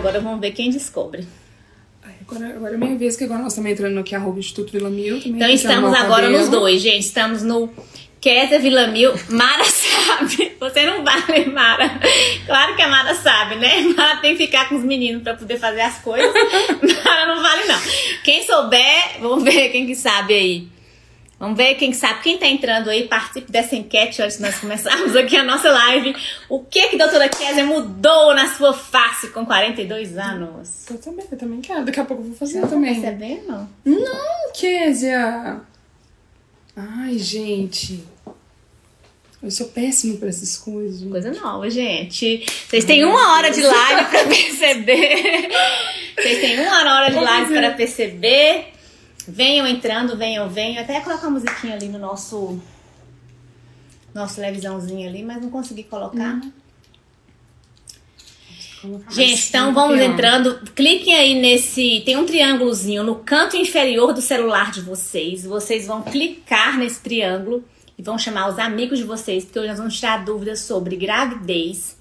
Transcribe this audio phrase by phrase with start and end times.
[0.00, 1.26] agora vamos ver quem descobre.
[2.22, 4.72] Agora, agora é minha vez, que agora nós estamos entrando no que é arroba Instituto
[4.72, 5.20] Vila Mil.
[5.24, 6.38] Então estamos agora cabelo.
[6.38, 7.00] nos dois, gente.
[7.00, 7.68] Estamos no
[8.20, 9.12] Kézia Vila Mil.
[9.28, 10.52] Mara sabe.
[10.58, 12.00] Você não vale, Mara.
[12.46, 13.80] Claro que a Mara sabe, né?
[13.96, 16.32] Mara tem que ficar com os meninos para poder fazer as coisas.
[17.04, 17.80] Mara não vale, não.
[18.22, 20.68] Quem souber, vamos ver quem que sabe aí.
[21.40, 25.16] Vamos ver quem sabe, quem tá entrando aí, participe dessa enquete antes de nós começarmos
[25.16, 26.14] aqui a nossa live.
[26.50, 30.84] O que que a doutora Kézia mudou na sua face com 42 anos?
[30.90, 31.82] Eu também, eu também quero.
[31.86, 32.94] Daqui a pouco eu vou fazer Você também.
[32.94, 33.68] Tá percebendo?
[33.86, 35.62] Não, Kézia!
[36.76, 38.04] Ai, gente.
[39.42, 41.08] Eu sou péssimo pra essas coisas.
[41.10, 42.44] Coisa nova, gente.
[42.68, 45.48] Vocês têm uma hora de live pra perceber.
[46.14, 48.74] Vocês têm uma hora de live para perceber
[49.26, 50.82] Venham entrando, venham, venham.
[50.82, 52.60] Até colocar a musiquinha ali no nosso
[54.14, 56.40] nosso televisãozinho ali, mas não consegui colocar.
[58.82, 59.00] Uhum.
[59.10, 60.58] Gente, então vamos entrando.
[60.74, 62.02] Cliquem aí nesse.
[62.04, 65.44] Tem um triângulozinho no canto inferior do celular de vocês.
[65.44, 67.62] Vocês vão clicar nesse triângulo
[67.98, 71.98] e vão chamar os amigos de vocês, porque hoje nós vamos tirar dúvidas sobre gravidez.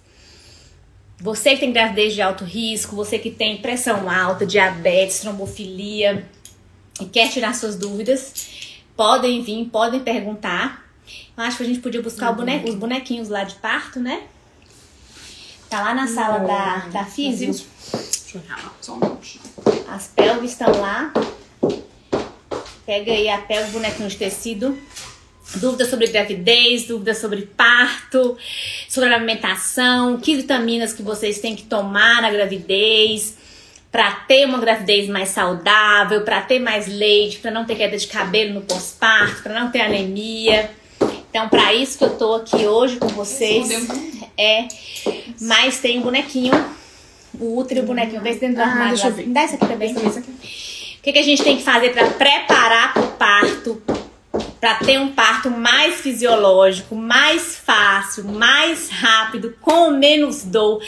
[1.22, 6.26] Você que tem gravidez de alto risco, você que tem pressão alta, diabetes, trombofilia
[7.00, 8.34] e quer tirar suas dúvidas,
[8.96, 10.86] podem vir, podem perguntar.
[11.36, 14.24] Eu acho que a gente podia buscar os bonequinhos lá de parto, né?
[15.70, 17.50] Tá lá na sala da, da físio.
[19.88, 21.14] As pelvis estão lá.
[22.86, 24.78] Pega aí a pelvis, bonequinho de tecido.
[25.56, 28.38] Dúvidas sobre gravidez, dúvidas sobre parto,
[28.88, 33.36] sobre alimentação, que vitaminas que vocês têm que tomar na gravidez
[33.92, 38.08] para ter uma gravidez mais saudável, para ter mais leite, para não ter queda de
[38.08, 40.70] cabelo no pós-parto, para não ter anemia.
[41.30, 43.68] Então, para isso que eu tô aqui hoje com vocês.
[44.38, 44.68] É,
[45.42, 46.54] mas tem um bonequinho,
[47.40, 48.22] o útero e o bonequinho.
[48.22, 48.94] Vê se dentro do ah, armário.
[48.94, 49.26] Deixa eu ver.
[49.28, 49.92] Dá aqui também.
[49.92, 50.32] Esse aqui.
[51.00, 53.82] O que, que a gente tem que fazer para preparar para o parto?
[54.60, 60.82] Para ter um parto mais fisiológico, mais fácil, mais rápido, com menos dor,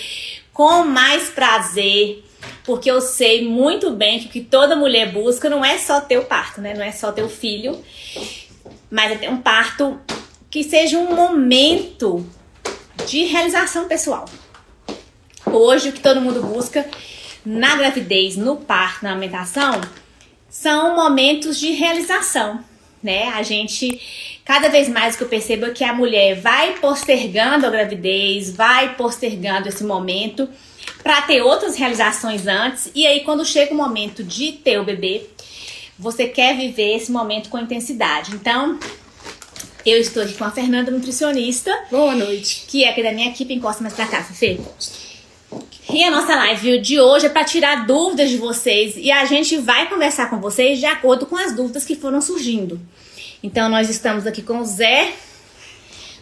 [0.54, 2.24] com mais prazer
[2.64, 6.18] porque eu sei muito bem que o que toda mulher busca não é só ter
[6.18, 6.74] o parto, né?
[6.74, 7.82] Não é só ter o filho,
[8.90, 10.00] mas é ter um parto
[10.50, 12.26] que seja um momento
[13.08, 14.26] de realização pessoal.
[15.46, 16.86] Hoje, o que todo mundo busca
[17.46, 19.82] na gravidez, no parto, na amamentação,
[20.50, 22.64] são momentos de realização,
[23.02, 23.30] né?
[23.30, 27.70] A gente, cada vez mais que eu percebo é que a mulher vai postergando a
[27.70, 30.48] gravidez, vai postergando esse momento
[31.04, 32.92] para ter outras realizações antes.
[32.94, 35.28] E aí, quando chega o momento de ter o bebê,
[35.98, 38.34] você quer viver esse momento com intensidade.
[38.34, 38.80] Então,
[39.86, 41.72] eu estou aqui com a Fernanda, nutricionista.
[41.90, 42.66] Boa noite.
[42.68, 43.54] Que é aqui da minha equipe.
[43.54, 44.60] Encosta mais pra cá, Fê.
[45.90, 49.58] E a nossa live de hoje é para tirar dúvidas de vocês e a gente
[49.58, 52.80] vai conversar com vocês de acordo com as dúvidas que foram surgindo.
[53.44, 55.12] Então, nós estamos aqui com o Zé,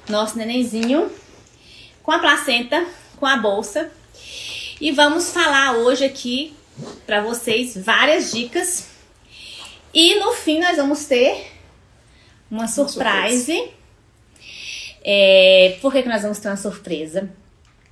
[0.09, 1.11] nosso nenenzinho,
[2.01, 2.83] com a placenta,
[3.17, 3.91] com a bolsa
[4.79, 6.55] e vamos falar hoje aqui
[7.05, 8.87] para vocês várias dicas.
[9.93, 11.51] E no fim nós vamos ter
[12.49, 13.53] uma surpresa.
[15.03, 17.29] É, por que, que nós vamos ter uma surpresa?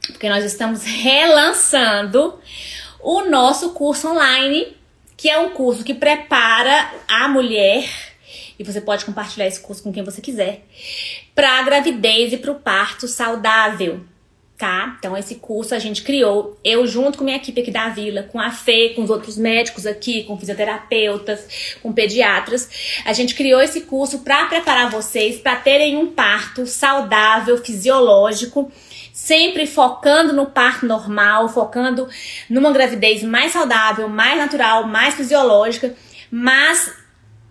[0.08, 2.40] Porque nós estamos relançando
[3.02, 4.78] o nosso curso online,
[5.18, 7.90] que é um curso que prepara a mulher,
[8.58, 10.66] e você pode compartilhar esse curso com quem você quiser,
[11.36, 14.06] para a gravidez e para o parto saudável
[14.58, 14.96] tá?
[14.98, 18.40] Então esse curso a gente criou, eu junto com minha equipe aqui da vila, com
[18.40, 22.68] a Fê, com os outros médicos aqui, com fisioterapeutas, com pediatras,
[23.06, 28.72] a gente criou esse curso para preparar vocês para terem um parto saudável, fisiológico,
[29.14, 32.10] sempre focando no parto normal, focando
[32.50, 35.96] numa gravidez mais saudável, mais natural, mais fisiológica,
[36.32, 36.92] mas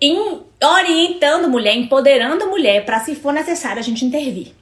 [0.01, 4.53] em, orientando a mulher, empoderando a mulher para se for necessário a gente intervir.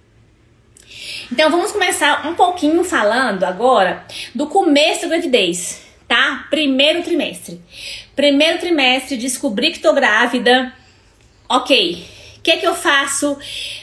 [1.35, 6.47] Então vamos começar um pouquinho falando agora do começo da gravidez, tá?
[6.49, 7.61] Primeiro trimestre.
[8.15, 10.73] Primeiro trimestre, descobri que tô grávida.
[11.49, 12.07] Ok,
[12.39, 13.37] o que é que eu faço?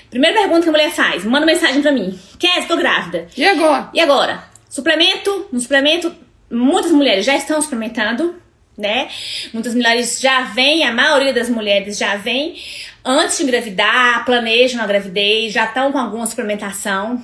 [0.10, 2.18] Primeira pergunta que a mulher faz, manda mensagem pra mim.
[2.40, 3.28] Quer, tô grávida.
[3.36, 3.90] E agora?
[3.94, 4.42] E agora?
[4.70, 5.50] Suplemento?
[5.52, 6.16] No suplemento,
[6.50, 8.34] muitas mulheres já estão suplementando,
[8.78, 9.10] né?
[9.52, 12.56] Muitas mulheres já vêm, a maioria das mulheres já vem
[13.04, 17.22] antes de engravidar, planejam a gravidez, já estão com alguma suplementação,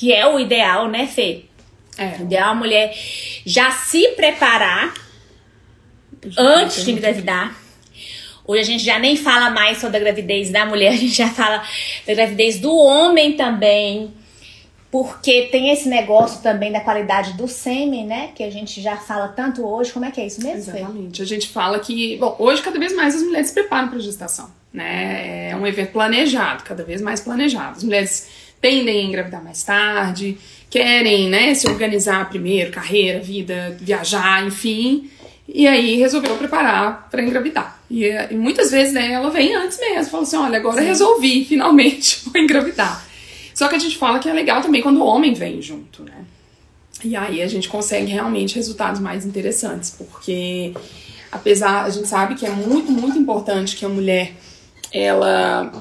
[0.00, 1.42] que é o ideal, né, Fê?
[1.98, 2.16] É.
[2.18, 2.98] O ideal é a mulher
[3.44, 4.94] já se preparar
[6.38, 7.54] antes de engravidar.
[8.46, 11.28] Hoje a gente já nem fala mais só da gravidez da mulher, a gente já
[11.28, 11.62] fala
[12.06, 14.14] da gravidez do homem também.
[14.90, 18.30] porque tem esse negócio também da qualidade do sêmen, né?
[18.34, 19.92] Que a gente já fala tanto hoje.
[19.92, 20.72] Como é que é isso mesmo?
[20.72, 20.78] Fê?
[20.78, 21.20] Exatamente.
[21.20, 24.00] A gente fala que, bom, hoje cada vez mais as mulheres se preparam para a
[24.00, 25.50] gestação, né?
[25.50, 27.76] É um evento planejado, cada vez mais planejado.
[27.76, 34.46] As mulheres tendem a engravidar mais tarde, querem, né, se organizar primeiro, carreira, vida, viajar,
[34.46, 35.10] enfim.
[35.48, 37.80] E aí resolveu preparar para engravidar.
[37.90, 40.86] E, e, muitas vezes né, ela vem antes mesmo, fala assim: olha, agora Sim.
[40.86, 43.04] resolvi, finalmente, vou engravidar.
[43.52, 46.24] Só que a gente fala que é legal também quando o homem vem junto, né?
[47.02, 50.72] E aí a gente consegue realmente resultados mais interessantes, porque
[51.32, 54.34] apesar, a gente sabe que é muito, muito importante que a mulher
[54.92, 55.72] ela,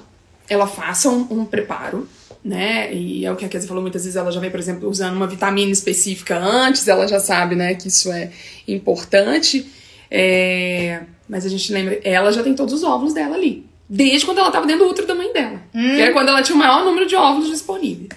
[0.49, 2.07] ela faça um, um preparo,
[2.43, 2.93] né?
[2.93, 5.15] E é o que a Kézia falou, muitas vezes ela já vem, por exemplo, usando
[5.15, 8.31] uma vitamina específica antes, ela já sabe, né, que isso é
[8.67, 9.67] importante.
[10.09, 11.01] É...
[11.27, 14.49] Mas a gente lembra, ela já tem todos os óvulos dela ali desde quando ela
[14.49, 15.61] estava dentro do útero da mãe dela.
[15.73, 15.95] Hum.
[15.95, 18.09] Que é quando ela tinha o maior número de óvulos disponível.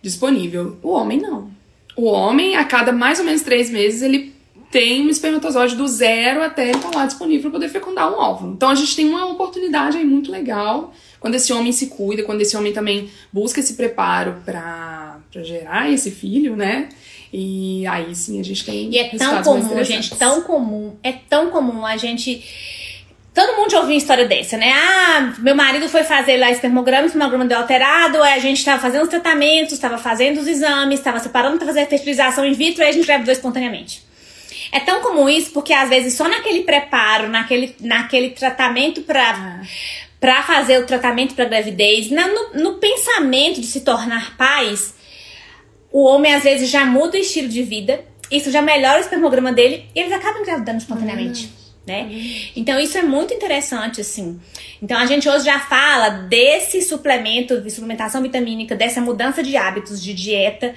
[0.00, 0.78] Disponível.
[0.82, 1.50] O homem não.
[1.96, 4.32] O homem, a cada mais ou menos três meses, ele
[4.70, 8.16] tem um espermatozoide do zero até ele estar tá lá disponível para poder fecundar um
[8.16, 8.52] óvulo.
[8.52, 12.40] Então a gente tem uma oportunidade aí muito legal quando esse homem se cuida, quando
[12.40, 16.88] esse homem também busca esse preparo para gerar esse filho, né?
[17.32, 18.90] E aí sim a gente tem.
[18.90, 20.96] E é tão comum, gente, tão comum.
[21.02, 22.42] É tão comum a gente
[23.32, 24.72] Todo mundo já ouviu uma história dessa, né?
[24.72, 28.82] Ah, meu marido foi fazer lá espermograma, o espermograma deu alterado, aí a gente estava
[28.82, 32.82] fazendo os tratamentos, estava fazendo os exames, estava separando para fazer a fertilização in vitro,
[32.82, 34.02] e a gente engravidou espontaneamente.
[34.72, 39.60] É tão comum isso porque às vezes só naquele preparo, naquele, naquele tratamento para ah.
[40.20, 44.94] Para fazer o tratamento para gravidez, na, no, no pensamento de se tornar pais,
[45.90, 49.52] o homem às vezes já muda o estilo de vida, isso já melhora o espermograma
[49.52, 51.50] dele e eles acabam engravidando espontaneamente.
[51.56, 52.08] Ah né?
[52.54, 54.40] Então isso é muito interessante, assim.
[54.80, 60.02] Então a gente hoje já fala desse suplemento, de suplementação vitamínica, dessa mudança de hábitos
[60.02, 60.74] de dieta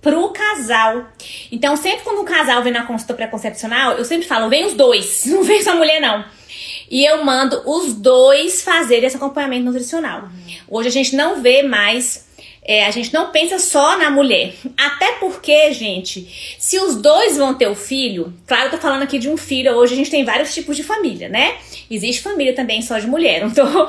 [0.00, 1.08] pro casal.
[1.52, 5.24] Então sempre quando um casal vem na consulta pré-concepcional, eu sempre falo, vem os dois,
[5.30, 6.24] não vem só a mulher não.
[6.90, 10.28] E eu mando os dois fazer esse acompanhamento nutricional.
[10.68, 12.26] Hoje a gente não vê mais
[12.68, 14.52] é, a gente não pensa só na mulher.
[14.76, 19.20] Até porque, gente, se os dois vão ter o filho, claro, eu tô falando aqui
[19.20, 21.58] de um filho, hoje a gente tem vários tipos de família, né?
[21.88, 23.46] Existe família também só de mulher.
[23.56, 23.88] Então,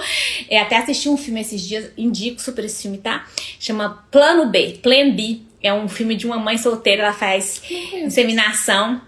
[0.50, 3.28] é, até assisti um filme esses dias, indico super esse filme, tá?
[3.60, 5.40] Chama Plano B, Plan B.
[5.62, 7.62] É um filme de uma mãe solteira, ela faz
[7.94, 9.02] inseminação.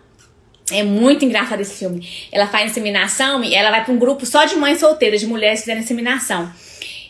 [0.71, 2.07] É muito engraçado esse filme.
[2.31, 5.59] Ela faz inseminação e ela vai para um grupo só de mães solteiras, de mulheres
[5.59, 6.51] que fizeram inseminação.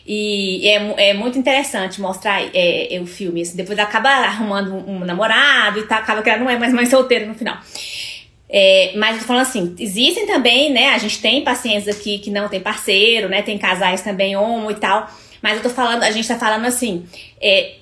[0.06, 3.42] E é, é muito interessante mostrar é, é, o filme.
[3.42, 6.72] Assim, depois acaba arrumando um, um, namorado e tá, acaba que ela não é mais
[6.72, 7.58] mãe solteira no final.
[8.48, 10.88] É, mas eu tô falando assim, existem também, né?
[10.88, 13.42] A gente tem pacientes aqui que não tem parceiro, né?
[13.42, 15.08] Tem casais também homo e tal.
[15.40, 17.06] Mas eu tô falando, a gente tá falando assim,
[17.40, 17.74] é,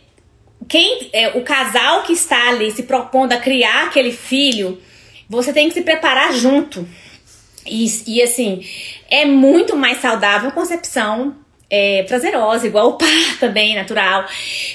[0.69, 4.79] quem é, o casal que está ali se propondo a criar aquele filho,
[5.29, 6.89] você tem que se preparar junto.
[7.67, 8.65] E, e assim,
[9.11, 11.37] é muito mais saudável a concepção
[11.71, 13.09] é, prazerosa, igual o par
[13.39, 14.27] também, natural.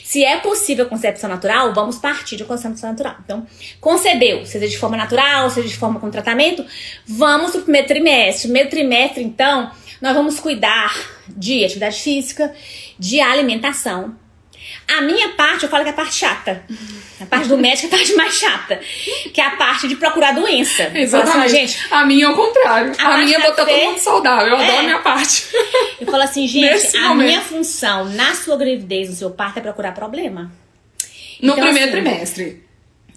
[0.04, 3.16] Se é possível concepção natural, vamos partir de concepção natural.
[3.24, 3.48] Então,
[3.82, 6.66] concebeu, seja de forma natural, seja de forma com tratamento,
[7.06, 8.44] vamos pro primeiro trimestre.
[8.44, 9.72] Primeiro trimestre, então,
[10.02, 10.94] nós vamos cuidar
[11.28, 12.54] de atividade física,
[13.00, 14.16] de alimentação,
[14.88, 16.64] a minha parte, eu falo que é a parte chata.
[17.20, 18.80] A parte do médico é a parte mais chata.
[19.34, 20.92] Que é a parte de procurar doença.
[20.94, 21.46] Exatamente.
[21.46, 22.92] Assim, gente, a minha é o contrário.
[23.00, 24.48] A, a minha botar todo mundo saudável.
[24.48, 24.64] Eu é.
[24.64, 25.48] adoro a minha parte.
[26.00, 27.28] Eu falo assim, gente, a momento.
[27.28, 30.52] minha função na sua gravidez, no seu parto, é procurar problema.
[31.42, 32.64] No então, primeiro assim, trimestre.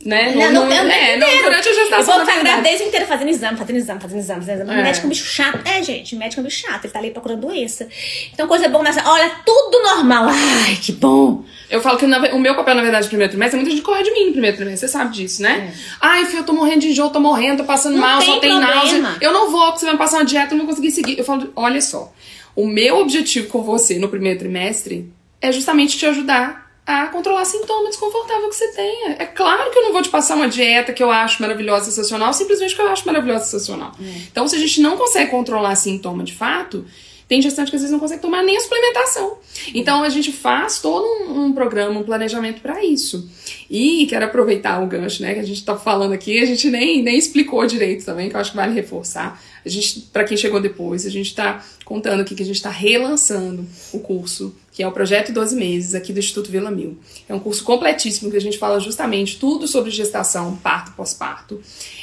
[0.04, 0.34] Né?
[0.34, 2.14] Não, não, não, é, não, durante a gestação.
[2.14, 4.80] Eu vou ficar gravidez inteira fazendo exame, fazendo exame, fazendo exame, fazendo exame.
[4.80, 4.82] É.
[4.84, 5.60] Médico é um bicho chato.
[5.66, 6.84] É, gente, médico é um bicho chato.
[6.84, 7.88] Ele tá ali procurando doença.
[8.32, 9.02] Então, coisa boa nessa.
[9.08, 10.26] Olha, tudo normal.
[10.28, 11.44] Ai, que bom.
[11.68, 13.84] Eu falo que na, o meu papel, na verdade, no primeiro trimestre, é muita gente
[13.84, 14.86] corre de mim no primeiro trimestre.
[14.86, 15.72] Você sabe disso, né?
[15.72, 15.78] É.
[16.00, 18.38] Ai, filho, eu tô morrendo de enjoo, tô morrendo, tô passando não mal, tem só
[18.38, 19.16] tem náusea.
[19.20, 21.18] Eu não vou, porque você vai me passar uma dieta, eu não vou conseguir seguir.
[21.18, 22.12] Eu falo, olha só.
[22.54, 27.88] O meu objetivo com você no primeiro trimestre é justamente te ajudar a controlar sintoma
[27.88, 29.16] desconfortável que você tenha.
[29.18, 32.32] É claro que eu não vou te passar uma dieta que eu acho maravilhosa, sensacional,
[32.32, 33.92] simplesmente que eu acho maravilhosa, sensacional.
[34.00, 34.04] É.
[34.30, 36.86] Então, se a gente não consegue controlar sintoma de fato,
[37.28, 39.38] tem gestante que às vezes não consegue tomar nem a suplementação.
[39.74, 43.28] Então a gente faz todo um, um programa, um planejamento para isso.
[43.68, 47.02] E quero aproveitar o gancho, né, que a gente tá falando aqui, a gente nem,
[47.02, 49.42] nem explicou direito também, que eu acho que vale reforçar.
[49.64, 52.70] A gente, para quem chegou depois, a gente está contando aqui que a gente está
[52.70, 56.98] relançando o curso, que é o projeto 12 meses aqui do Instituto Vila Mil.
[57.26, 61.58] É um curso completíssimo que a gente fala justamente tudo sobre gestação, parto, pós-parto.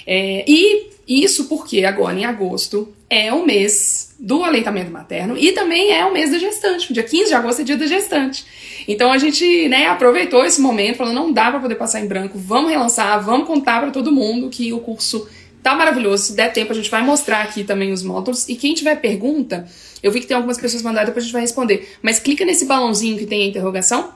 [0.07, 5.91] É, e isso porque agora em agosto é o mês do aleitamento materno e também
[5.91, 6.89] é o mês da gestante.
[6.89, 8.43] O dia 15 de agosto é dia da gestante.
[8.87, 12.39] Então a gente né, aproveitou esse momento, falando, não dá para poder passar em branco,
[12.39, 15.29] vamos relançar, vamos contar para todo mundo que o curso
[15.63, 16.25] tá maravilhoso.
[16.25, 18.47] Se der tempo, a gente vai mostrar aqui também os módulos.
[18.49, 19.67] E quem tiver pergunta,
[20.03, 21.97] eu vi que tem algumas pessoas mandadas, depois a gente vai responder.
[22.01, 24.13] Mas clica nesse balãozinho que tem a interrogação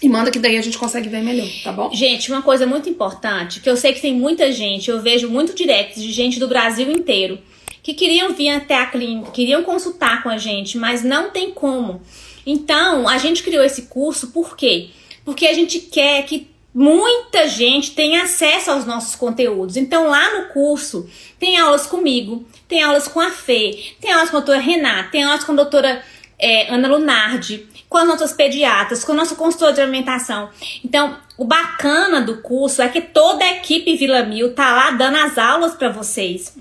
[0.00, 1.90] e manda que daí a gente consegue ver melhor, tá bom?
[1.92, 5.54] Gente, uma coisa muito importante, que eu sei que tem muita gente, eu vejo muito
[5.54, 7.38] direct de gente do Brasil inteiro,
[7.82, 12.02] que queriam vir até a clínica, queriam consultar com a gente, mas não tem como.
[12.44, 14.90] Então, a gente criou esse curso por quê?
[15.24, 16.46] Porque a gente quer que
[16.78, 19.78] muita gente tenha acesso aos nossos conteúdos.
[19.78, 24.36] Então, lá no curso, tem aulas comigo, tem aulas com a Fê, tem aulas com
[24.36, 26.04] a doutora Renata, tem aulas com a doutora
[26.38, 30.50] é, Ana Lunardi, com as nossas pediatras, com o nosso consultor de alimentação.
[30.84, 35.16] Então, o bacana do curso é que toda a equipe Vila Mil tá lá dando
[35.16, 36.54] as aulas para vocês.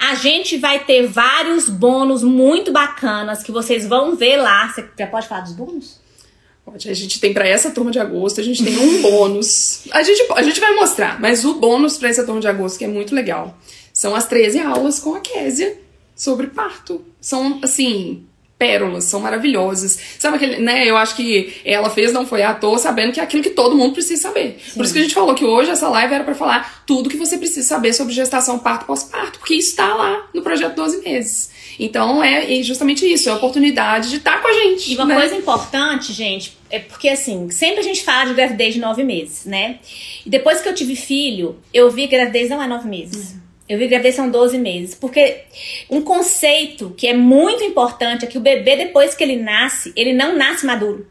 [0.00, 4.68] A gente vai ter vários bônus muito bacanas que vocês vão ver lá.
[4.68, 5.99] Você já pode falar dos bônus?
[6.74, 9.82] A gente tem para essa turma de agosto, a gente tem um bônus.
[9.90, 12.84] A gente, a gente vai mostrar, mas o bônus para essa turma de agosto, que
[12.84, 13.58] é muito legal,
[13.92, 15.78] são as 13 aulas com a Késia
[16.14, 17.04] sobre parto.
[17.20, 18.24] São, assim,
[18.60, 19.98] pérolas, são maravilhosas.
[20.18, 20.86] Sabe aquele, né?
[20.86, 23.74] Eu acho que ela fez não foi à toa, sabendo que é aquilo que todo
[23.74, 24.60] mundo precisa saber.
[24.62, 24.74] Sim.
[24.74, 27.16] Por isso que a gente falou que hoje essa live era para falar tudo que
[27.16, 31.50] você precisa saber sobre gestação, parto, pós-parto, porque isso está lá no projeto 12 meses.
[31.82, 34.92] Então é justamente isso, é a oportunidade de estar tá com a gente.
[34.92, 35.14] E uma né?
[35.14, 39.46] coisa importante, gente, é porque assim, sempre a gente fala de gravidez de nove meses,
[39.46, 39.78] né?
[40.24, 43.32] E depois que eu tive filho, eu vi que gravidez não é nove meses.
[43.32, 43.40] Uhum.
[43.66, 44.94] Eu vi gravidez são 12 meses.
[44.96, 45.42] Porque
[45.88, 50.12] um conceito que é muito importante é que o bebê, depois que ele nasce, ele
[50.12, 51.06] não nasce maduro.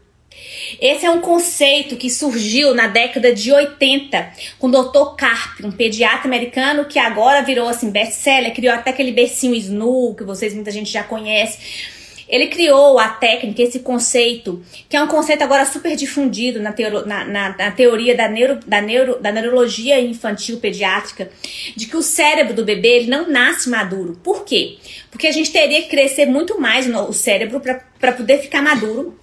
[0.80, 5.16] Esse é um conceito que surgiu na década de 80 com o Dr.
[5.16, 10.24] Carp, um pediatra americano que agora virou assim best-seller, criou até aquele bercinho Snu, que
[10.24, 11.98] vocês muita gente já conhece
[12.30, 17.04] ele criou a técnica, esse conceito, que é um conceito agora super difundido na, teoro,
[17.04, 21.28] na, na, na teoria da, neuro, da, neuro, da neurologia infantil pediátrica,
[21.76, 24.16] de que o cérebro do bebê ele não nasce maduro.
[24.22, 24.78] Por quê?
[25.10, 27.60] Porque a gente teria que crescer muito mais no, o cérebro
[27.98, 29.18] para poder ficar maduro,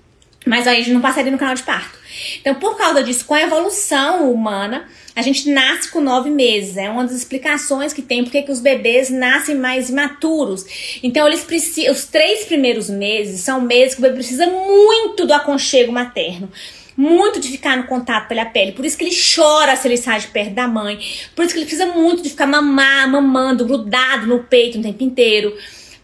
[0.48, 1.98] mas aí a gente não passaria no canal de parto.
[2.40, 6.78] Então, por causa disso, com a evolução humana, a gente nasce com nove meses.
[6.78, 10.66] É uma das explicações que tem porque que os bebês nascem mais imaturos.
[11.04, 11.92] Então, eles precisam.
[11.92, 16.50] Os três primeiros meses são meses que o bebê precisa muito do aconchego materno
[16.98, 18.72] muito de ficar no contato pela pele.
[18.72, 20.98] Por isso que ele chora se ele sai de perto da mãe.
[21.36, 25.04] Por isso que ele precisa muito de ficar mamar, mamando, grudado no peito o tempo
[25.04, 25.56] inteiro.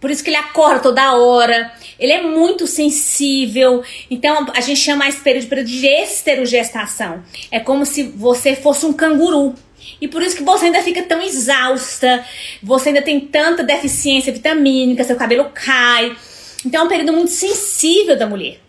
[0.03, 1.71] Por isso que ele acorda toda hora.
[1.97, 3.81] Ele é muito sensível.
[4.11, 7.23] Então a gente chama esse período de esterogestação.
[7.49, 9.55] É como se você fosse um canguru.
[10.01, 12.21] E por isso que você ainda fica tão exausta,
[12.61, 16.13] você ainda tem tanta deficiência vitamínica, seu cabelo cai.
[16.65, 18.62] Então é um período muito sensível da mulher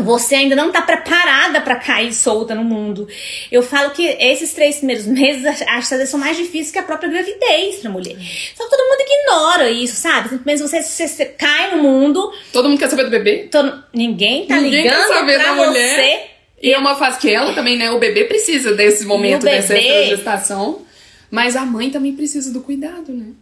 [0.00, 3.08] você ainda não está preparada para cair solta no mundo.
[3.50, 7.10] Eu falo que esses três primeiros meses, acho que são mais difíceis que a própria
[7.10, 8.16] gravidez pra mulher.
[8.54, 10.40] Só que todo mundo ignora isso, sabe?
[10.44, 12.32] Mesmo você, você, você cai no mundo.
[12.52, 13.48] Todo mundo quer saber do bebê?
[13.50, 15.96] Todo, ninguém tá ninguém ligando quer saber pra da mulher.
[15.96, 16.30] você.
[16.62, 17.90] E é uma fase que ela também, né?
[17.90, 20.84] O bebê precisa desse momento, bebê, dessa gestação.
[21.30, 23.32] Mas a mãe também precisa do cuidado, né?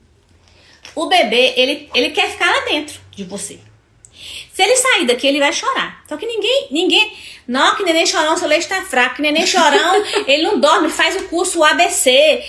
[0.95, 3.59] O bebê, ele, ele quer ficar lá dentro de você.
[4.59, 6.03] Se ele sair daqui, ele vai chorar.
[6.09, 7.17] Só que ninguém, ninguém.
[7.47, 9.15] Não, que neném chorão, seu leite tá fraco.
[9.15, 12.43] Que neném chorão, ele não dorme, faz o curso ABC.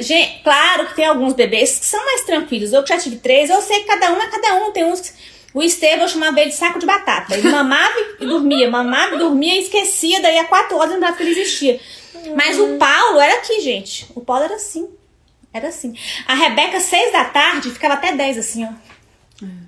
[0.00, 2.72] Gente, claro que tem alguns bebês que são mais tranquilos.
[2.72, 4.72] Eu que já tive três, eu sei que cada um é cada um.
[4.72, 5.12] Tem uns.
[5.52, 7.34] O Estevão chamava ele de saco de batata.
[7.34, 10.22] Ele mamava e dormia, mamava e dormia e esquecia.
[10.22, 11.78] Daí a quatro horas lembrava que ele existia.
[12.34, 14.06] Mas o Paulo era aqui, gente.
[14.14, 14.88] O Paulo era assim.
[15.52, 15.94] Era assim.
[16.26, 18.94] A Rebeca, seis da tarde, ficava até dez assim, ó.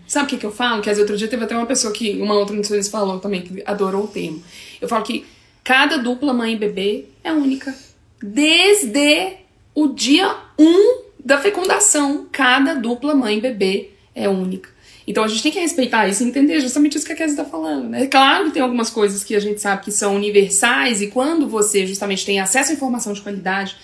[0.06, 0.80] Sabe o que, que eu falo?
[0.80, 3.62] Que às outro dia teve até uma pessoa que, uma outra nutricionista falou também, que
[3.66, 4.42] adorou o termo.
[4.80, 5.26] Eu falo que
[5.64, 7.74] cada dupla mãe e bebê é única.
[8.22, 9.34] Desde
[9.74, 14.70] o dia 1 um da fecundação, cada dupla mãe e bebê é única.
[15.06, 17.44] Então a gente tem que respeitar isso e entender justamente isso que a Kézia está
[17.44, 17.88] falando.
[17.88, 18.04] Né?
[18.04, 21.48] É claro que tem algumas coisas que a gente sabe que são universais e quando
[21.48, 23.76] você justamente tem acesso à informação de qualidade,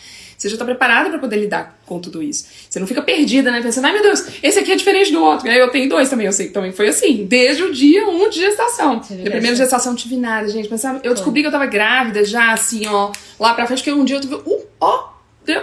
[0.42, 2.46] você já está preparada para poder lidar com tudo isso.
[2.68, 3.62] Você não fica perdida, né?
[3.62, 5.49] Pensando, ai meu Deus, esse aqui é diferente do outro.
[5.49, 8.28] Eu tenho dois também, eu sei que também foi assim, desde o dia 1 um
[8.28, 9.00] de gestação.
[9.08, 10.68] Minha primeira gestação não tive nada, gente.
[10.68, 13.92] Mas sabe, eu descobri que eu tava grávida já, assim, ó, lá pra frente, que
[13.92, 15.12] um dia eu tive, uh, ó,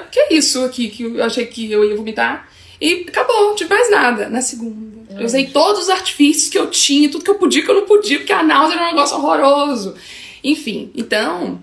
[0.10, 2.48] que é isso aqui que eu achei que eu ia vomitar?
[2.80, 4.30] E acabou, não tive mais nada.
[4.30, 4.98] Na segunda.
[5.10, 7.86] Eu usei todos os artifícios que eu tinha, tudo que eu podia, que eu não
[7.86, 9.96] podia, porque a náusea era um negócio horroroso.
[10.42, 11.60] Enfim, então,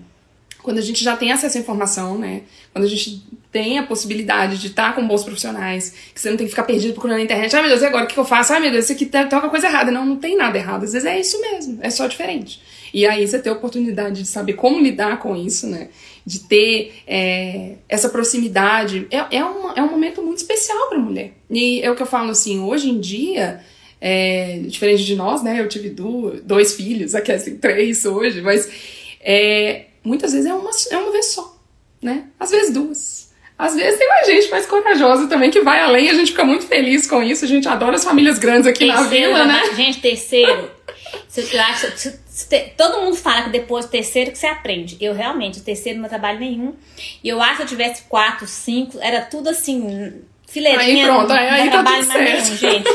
[0.67, 2.41] quando a gente já tem acesso à informação, né?
[2.73, 6.45] Quando a gente tem a possibilidade de estar com bons profissionais, que você não tem
[6.45, 7.55] que ficar perdido procurando na internet.
[7.55, 8.51] Ai meu Deus, e agora o que eu faço?
[8.51, 9.91] Ai meu Deus, isso aqui tem, tem alguma coisa errada.
[9.91, 10.83] Não, não tem nada errado.
[10.83, 12.61] Às vezes é isso mesmo, é só diferente.
[12.93, 15.87] E aí você ter a oportunidade de saber como lidar com isso, né?
[16.25, 19.07] De ter é, essa proximidade.
[19.09, 21.31] É, é, uma, é um momento muito especial para mulher.
[21.49, 23.61] E é o que eu falo assim, hoje em dia.
[24.01, 25.61] É, diferente de nós, né?
[25.61, 28.69] Eu tive do, dois filhos, aqui assim, três hoje, mas
[29.21, 31.55] é, muitas vezes é uma, é uma vez só,
[32.01, 32.25] né?
[32.39, 33.27] Às vezes duas.
[33.57, 36.65] Às vezes tem mais gente mais corajosa também que vai além, a gente fica muito
[36.67, 39.75] feliz com isso, a gente adora as famílias grandes aqui terceiro, na vila, né?
[39.75, 40.71] Gente, terceiro,
[41.35, 42.13] eu acho,
[42.77, 44.95] todo mundo fala que depois do terceiro que você aprende.
[45.01, 46.75] Eu realmente, o terceiro não trabalho nenhum.
[47.23, 51.05] E eu acho que se eu tivesse quatro, cinco, era tudo assim, fileirinha.
[51.05, 52.43] Aí pronto, aí, aí não tá trabalho tudo certo.
[52.43, 52.89] nenhum, gente.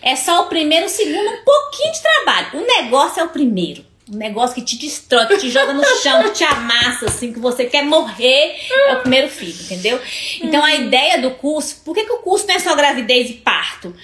[0.00, 2.48] É só o primeiro, o segundo, um pouquinho de trabalho.
[2.54, 3.84] O negócio é o primeiro.
[4.12, 7.38] Um negócio que te destrói, que te joga no chão, que te amassa, assim, que
[7.40, 9.98] você quer morrer, é o primeiro filho, entendeu?
[10.42, 13.34] Então a ideia do curso, por que, que o curso não é só gravidez e
[13.34, 13.94] parto?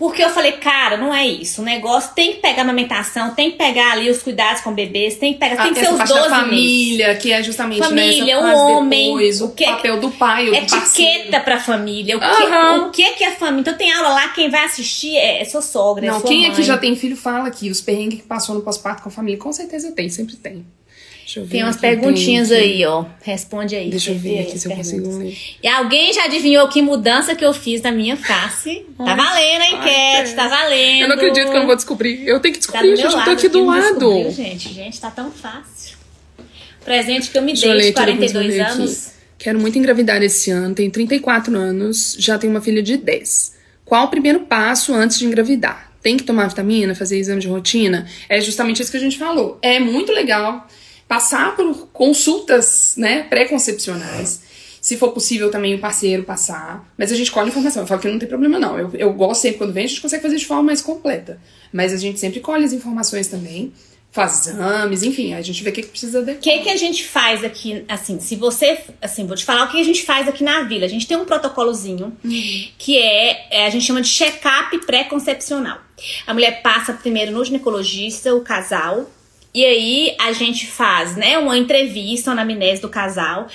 [0.00, 1.60] Porque eu falei, cara, não é isso.
[1.60, 5.16] O negócio tem que pegar a amamentação, tem que pegar ali os cuidados com bebês,
[5.16, 6.40] tem que pegar, tem que ser os parte da 12 meses.
[6.46, 10.46] família, que é justamente Família, né, o homem, depois, o, o que- papel do pai,
[10.46, 11.10] do parceiro.
[11.12, 12.86] Etiqueta pra família, o que, Aham.
[12.86, 13.60] o que que é família.
[13.60, 16.40] Então tem aula lá, quem vai assistir é, é sua sogra, é Não, sua quem
[16.40, 16.50] mãe.
[16.52, 19.38] aqui já tem filho fala aqui, os perrengues que passou no pós-parto com a família,
[19.38, 20.64] com certeza tem, sempre tem.
[21.30, 23.04] Deixa eu ver Tem umas perguntinhas tem aí, ó.
[23.22, 23.88] Responde aí.
[23.88, 25.38] Deixa eu ver aqui se eu consigo ler.
[25.62, 28.84] E alguém já adivinhou que mudança que eu fiz na minha face?
[28.98, 31.02] Tá valendo a enquete, Ai, tá valendo.
[31.02, 32.26] Eu não acredito que eu não vou descobrir.
[32.26, 33.14] Eu tenho que Tá descobrir, meu gente.
[33.14, 34.30] Eu tô aqui do lado.
[34.32, 34.74] gente.
[34.74, 35.96] Gente, tá tão fácil.
[36.84, 38.72] Presente que eu me dei de aqui, depois eu 42 vou ler aqui.
[38.72, 39.10] anos.
[39.38, 43.54] Quero muito engravidar esse ano, tenho 34 anos, já tenho uma filha de 10.
[43.84, 45.92] Qual o primeiro passo antes de engravidar?
[46.02, 48.06] Tem que tomar vitamina, fazer exame de rotina?
[48.28, 49.58] É justamente isso que a gente falou.
[49.62, 50.66] É muito legal
[51.10, 54.42] passar por consultas, né, pré-concepcionais.
[54.80, 56.88] Se for possível também o parceiro passar.
[56.96, 57.82] Mas a gente colhe informação.
[57.82, 58.78] Eu falo que não tem problema, não.
[58.78, 61.40] Eu, eu gosto sempre, quando vem, a gente consegue fazer de forma mais completa.
[61.72, 63.72] Mas a gente sempre colhe as informações também.
[64.12, 66.32] Faz exames, enfim, a gente vê o que, que precisa de.
[66.32, 69.68] O que, que a gente faz aqui, assim, se você, assim, vou te falar o
[69.68, 70.84] que a gente faz aqui na vila.
[70.84, 72.16] A gente tem um protocolozinho
[72.78, 75.78] que é, é, a gente chama de check-up pré-concepcional.
[76.26, 79.08] A mulher passa primeiro no ginecologista, o casal,
[79.52, 83.48] e aí a gente faz, né, uma entrevista, uma anamnese do casal.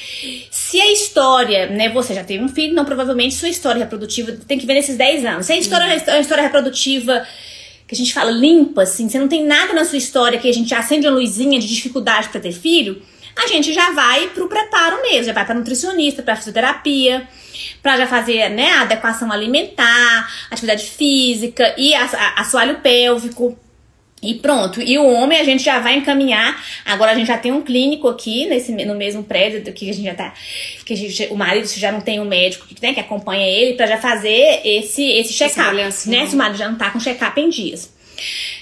[0.52, 4.60] Se a história, né, você já teve um filho, não, provavelmente sua história reprodutiva tem
[4.60, 5.46] que ver nesses 10 anos.
[5.46, 7.26] Se a história é uma história reprodutiva
[7.88, 10.54] que a gente fala limpa, assim, você não tem nada na sua história que a
[10.54, 13.02] gente acende uma luzinha de dificuldade pra ter filho,
[13.38, 17.28] a gente já vai pro preparo mesmo, já vai pra nutricionista, pra fisioterapia,
[17.82, 21.94] pra já fazer, né, a adequação alimentar, atividade física e
[22.36, 23.58] assoalho pélvico.
[24.26, 24.82] E pronto.
[24.82, 26.64] E o homem a gente já vai encaminhar.
[26.86, 30.06] Agora a gente já tem um clínico aqui nesse, no mesmo prédio que a gente
[30.06, 30.34] já tá.
[30.86, 33.86] Que a gente, o marido já não tem um médico né, que acompanha ele pra
[33.88, 35.60] já fazer esse, esse check-up.
[35.62, 36.12] avaliação.
[36.12, 36.28] Né?
[36.28, 37.94] Se o marido já não tá com check-up em dias.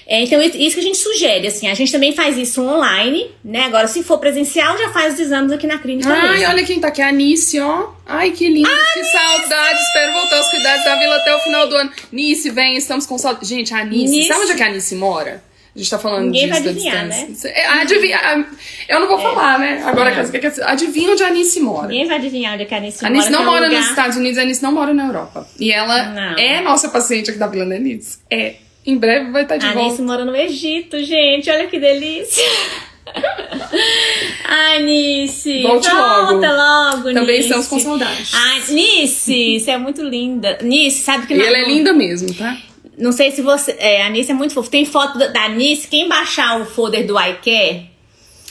[0.06, 3.62] É, então, isso que a gente sugere, assim, a gente também faz isso online, né?
[3.64, 6.48] Agora, se for presencial, já faz os exames aqui na clínica Ai, mesmo.
[6.48, 7.88] olha quem tá aqui, a Nice, ó.
[8.04, 9.78] Ai, que lindo, que saudade.
[9.78, 11.90] Espero voltar aos cuidados da vila até o final do ano.
[12.12, 13.46] Nice, vem, estamos com saudade.
[13.46, 14.28] Gente, a Nice, Nice.
[14.28, 15.42] sabe onde é que a Nice mora?
[15.74, 17.28] A gente tá falando Ninguém disso vai adivinhar, né?
[17.46, 18.46] É, Adivinha,
[18.88, 19.82] eu não vou falar, né?
[19.84, 20.30] Agora, Não.
[20.30, 21.88] quer dizer, adivinha onde a Nice mora.
[21.88, 23.70] Ninguém vai adivinhar onde é que a Anice A Nice não que é mora nos
[23.76, 25.48] lugar- Estados Unidos, a Nice não mora na Europa.
[25.58, 26.38] E ela Não.
[26.38, 28.18] é nossa paciente aqui da Vila, né, Nice?
[28.30, 28.54] É.
[28.86, 29.88] Em breve vai estar de A volta.
[29.88, 31.50] Anice mora no Egito, gente.
[31.50, 32.44] Olha que delícia.
[34.46, 35.62] Ai, Nice.
[35.62, 37.40] Volte Volta logo, Também Nice.
[37.48, 38.30] estamos com saudade.
[38.32, 40.58] Ai, Nice, você é muito linda.
[40.62, 42.56] Nice, sabe que E na- ela é linda mesmo, tá?
[42.98, 43.72] Não sei se você.
[43.78, 44.70] É, a Nice é muito fofa.
[44.70, 45.88] Tem foto da, da Nice.
[45.88, 47.90] Quem baixar o folder do iCare.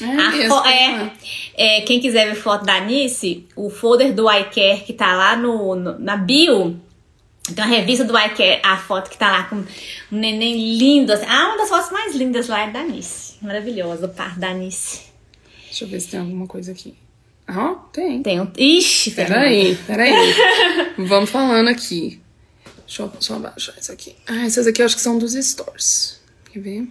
[0.02, 1.12] É a fo- é,
[1.56, 5.76] é, quem quiser ver foto da Nice, o folder do iCare que tá lá no,
[5.76, 6.80] no- na bio.
[7.56, 9.66] Tem uma revista do iCare, a foto que tá lá com um
[10.12, 11.12] neném lindo.
[11.14, 11.26] Assim.
[11.28, 13.36] Ah, uma das fotos mais lindas lá é da Nice.
[13.42, 15.02] Maravilhosa, o par da Nice.
[15.68, 16.96] Deixa eu ver se tem alguma coisa aqui.
[17.48, 18.24] Ah, tem.
[18.24, 18.48] Tem um.
[18.58, 19.12] Ixi.
[19.12, 20.14] Peraí, peraí.
[20.98, 22.20] Vamos falando aqui.
[22.86, 24.16] Deixa eu só abaixar isso aqui.
[24.28, 26.20] Ah, essas aqui eu acho que são dos stores.
[26.52, 26.88] Quer ver?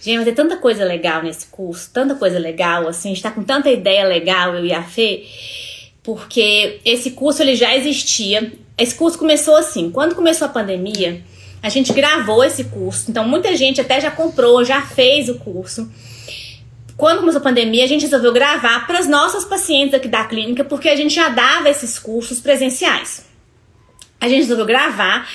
[0.00, 3.30] Gente, mas tem tanta coisa legal nesse curso, tanta coisa legal, assim, a gente tá
[3.30, 5.24] com tanta ideia legal, eu e a Fê,
[6.02, 8.52] porque esse curso ele já existia.
[8.76, 11.22] Esse curso começou assim, quando começou a pandemia,
[11.62, 15.90] a gente gravou esse curso, então muita gente até já comprou, já fez o curso.
[16.96, 20.64] Quando começou a pandemia, a gente resolveu gravar para as nossas pacientes aqui da clínica,
[20.64, 23.23] porque a gente já dava esses cursos presenciais.
[24.20, 25.28] A gente resolveu gravar.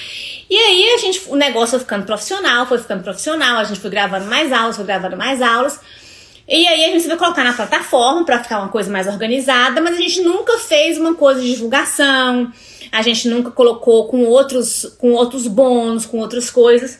[0.50, 3.90] E aí a gente, o negócio foi ficando profissional, foi ficando profissional, a gente foi
[3.90, 5.80] gravando mais aulas, foi gravando mais aulas.
[6.48, 9.96] E aí a gente vai colocar na plataforma para ficar uma coisa mais organizada, mas
[9.96, 12.52] a gente nunca fez uma coisa de divulgação,
[12.92, 16.98] a gente nunca colocou com outros, com outros bônus, com outras coisas.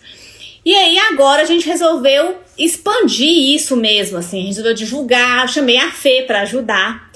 [0.66, 5.78] E aí agora a gente resolveu expandir isso mesmo, assim, a gente resolveu divulgar, chamei
[5.78, 7.10] a Fê para ajudar,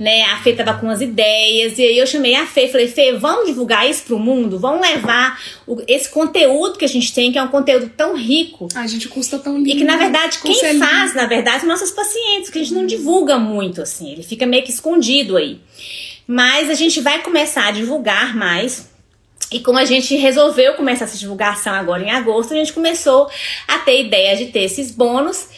[0.00, 0.22] né?
[0.24, 3.46] A Fê tava com umas ideias, e aí eu chamei a Fê, falei, Fê, vamos
[3.46, 4.58] divulgar isso pro mundo?
[4.58, 8.68] Vamos levar o, esse conteúdo que a gente tem, que é um conteúdo tão rico.
[8.74, 9.70] A gente custa tão lindo.
[9.70, 12.86] E que, na verdade, quem faz, na verdade, são nossos pacientes, que a gente não
[12.86, 15.60] divulga muito, assim, ele fica meio que escondido aí.
[16.26, 18.88] Mas a gente vai começar a divulgar mais
[19.50, 23.28] e como a gente resolveu começar essa divulgação agora em agosto, a gente começou
[23.66, 25.48] a ter ideia de ter esses bônus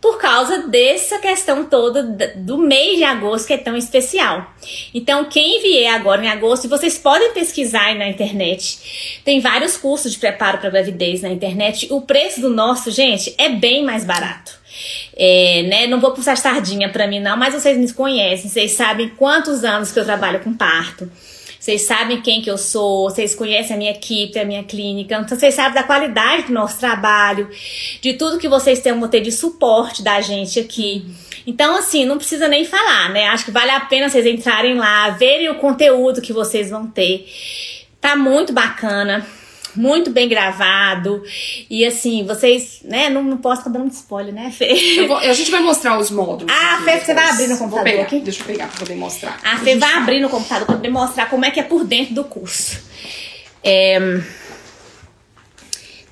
[0.00, 2.02] por causa dessa questão toda
[2.36, 4.54] do mês de agosto que é tão especial.
[4.94, 9.20] Então, quem vier agora em agosto, vocês podem pesquisar aí na internet.
[9.24, 11.86] Tem vários cursos de preparo para gravidez na internet.
[11.90, 14.58] O preço do nosso, gente, é bem mais barato.
[15.14, 15.86] É, né?
[15.86, 19.92] Não vou puxar sardinha para mim não, mas vocês me conhecem, vocês sabem quantos anos
[19.92, 21.10] que eu trabalho com parto.
[21.70, 25.38] Vocês sabem quem que eu sou, vocês conhecem a minha equipe, a minha clínica, então
[25.38, 27.48] vocês sabem da qualidade do nosso trabalho,
[28.00, 31.06] de tudo que vocês têm ter de suporte da gente aqui.
[31.46, 33.28] Então, assim, não precisa nem falar, né?
[33.28, 37.24] Acho que vale a pena vocês entrarem lá, verem o conteúdo que vocês vão ter.
[38.00, 39.24] Tá muito bacana
[39.76, 41.22] muito bem gravado.
[41.68, 43.08] E assim, vocês, né?
[43.08, 45.04] Não, não posso estar dando spoiler, né, Fê?
[45.06, 46.52] Vou, a gente vai mostrar os módulos.
[46.52, 48.20] Ah, Fê, você vai abrir no computador pegar, aqui?
[48.20, 49.38] Deixa eu pegar pra poder mostrar.
[49.44, 52.14] A Fê vai abrir no computador pra poder mostrar como é que é por dentro
[52.14, 52.80] do curso.
[53.62, 54.20] É.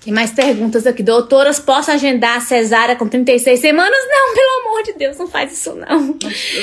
[0.04, 1.02] Tem mais perguntas aqui.
[1.02, 3.98] Doutoras, posso agendar a cesárea com 36 semanas?
[4.08, 6.16] Não, pelo amor de Deus, não faz isso não.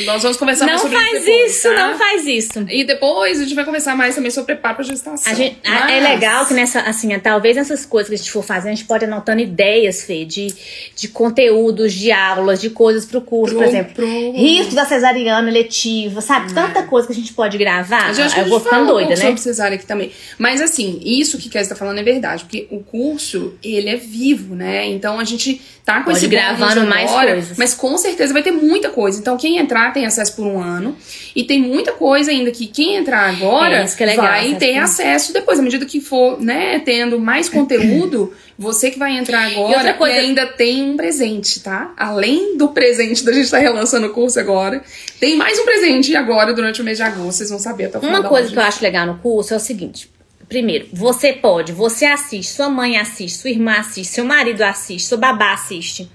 [0.06, 1.88] Nós vamos conversar não mais sobre faz isso depois, isso, tá?
[1.88, 2.66] não faz isso.
[2.70, 5.32] E depois a gente vai conversar mais também sobre preparo pra gestação.
[5.32, 8.18] A gente- a- Mas- É legal que nessa, assim, é, talvez nessas coisas que a
[8.18, 10.54] gente for fazer, a gente pode anotando ideias, Fê, de,
[10.96, 13.94] de conteúdos, de aulas, de coisas pro curso, por Pro- exemplo.
[13.94, 16.54] pro- Risco da cesariana letiva, sabe?
[16.54, 18.12] Tanta coisa que a gente pode gravar.
[18.18, 19.26] Eu a vou ficando um doida, pouco né?
[19.28, 20.12] sobre cesárea aqui também.
[20.40, 24.56] Mas assim, isso que Kézia tá falando é verdade, porque o curso, ele é vivo,
[24.56, 24.86] né?
[24.88, 27.58] Então a gente tá com Pode esse gravando mais agora, coisas.
[27.58, 29.20] Mas com certeza vai ter muita coisa.
[29.20, 30.96] Então quem entrar tem acesso por um ano.
[31.36, 34.78] E tem muita coisa ainda que quem entrar agora É, é legal, vai acesso ter
[34.78, 35.60] acesso depois.
[35.60, 40.20] À medida que for, né, tendo mais conteúdo, você que vai entrar agora coisa- e
[40.20, 41.94] ainda tem um presente, tá?
[41.98, 44.82] Além do presente da gente estar relançando o curso agora,
[45.20, 47.38] tem mais um presente agora durante o mês de agosto.
[47.38, 49.58] Vocês vão saber até o final Uma coisa que eu acho legal no curso é
[49.58, 50.10] o seguinte.
[50.48, 55.18] Primeiro, você pode, você assiste, sua mãe assiste, sua irmã assiste, seu marido assiste, seu
[55.18, 56.10] babá assiste.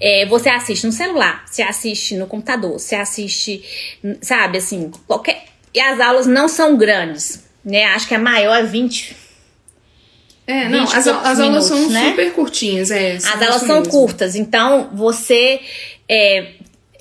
[0.00, 3.62] É, você assiste no celular, você assiste no computador, você assiste,
[4.20, 5.44] sabe, assim, qualquer.
[5.74, 7.84] E as aulas não são grandes, né?
[7.86, 9.16] Acho que a maior é 20.
[10.46, 12.10] É, não, 20 as, as aulas minutos, são né?
[12.10, 13.16] super curtinhas, é.
[13.16, 13.90] As aulas são mesmo.
[13.90, 15.60] curtas, então você
[16.08, 16.52] é,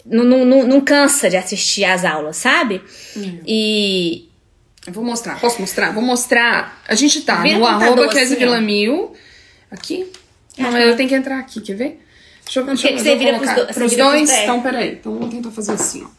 [0.05, 2.81] não, não, não, não cansa de assistir as aulas, sabe?
[3.15, 3.39] Hum.
[3.45, 4.26] E
[4.91, 5.39] vou mostrar.
[5.39, 5.91] Posso mostrar?
[5.93, 6.81] Vou mostrar.
[6.87, 8.37] A gente tá Vira no arroba assim, ó.
[8.39, 9.13] Villamil.
[9.71, 10.07] Aqui?
[10.57, 12.03] Não, mas eu tenho que entrar aqui, quer ver?
[12.43, 14.29] Deixa eu, Não, deixa eu, você vira pros colocar pros pros dois.
[14.29, 14.43] pés.
[14.43, 14.91] Então, peraí.
[14.93, 16.17] Então, vamos tentar fazer assim, ó.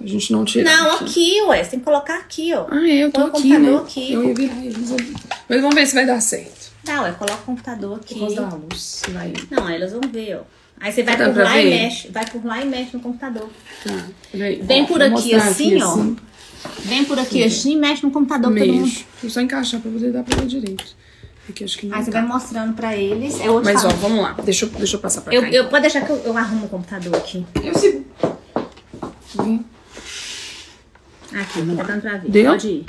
[0.00, 0.70] A gente não tirar.
[0.76, 1.04] não, aqui.
[1.04, 2.66] aqui, ué, você tem que colocar aqui, ó.
[2.70, 3.76] Ah, é, eu tô Põe o aqui, né?
[3.76, 4.12] aqui.
[4.12, 5.14] Eu ia virar eles ali.
[5.48, 6.72] Mas vamos ver se vai dar certo.
[6.86, 8.14] Não, é coloca o computador aqui.
[8.14, 9.02] Por causa da luz.
[9.10, 9.32] Vai.
[9.50, 10.42] Não, elas vão ver, ó.
[10.80, 11.70] Aí você vai por lá e ver?
[11.70, 12.08] mexe.
[12.08, 13.48] Vai por lá e mexe no computador.
[13.84, 14.60] Tá, peraí.
[14.62, 15.96] Vem Ó, por aqui assim, ó.
[16.84, 18.92] Vem por aqui assim e mexe no computador pra todo mundo.
[19.28, 20.84] Só encaixar pra poder dar pra ver direito.
[21.46, 22.20] Porque acho que não Aí você tá.
[22.20, 23.38] vai mostrando pra eles.
[23.38, 24.36] Vou te Mas ó, vamos lá.
[24.44, 25.48] Deixa eu, deixa eu passar pra eu, cá.
[25.50, 27.46] eu, pode deixar que eu, eu arrumo o computador aqui.
[27.64, 28.04] Eu sigo.
[31.32, 32.30] Aqui, tá dando pra ver.
[32.30, 32.50] Deu?
[32.52, 32.84] Pode ir.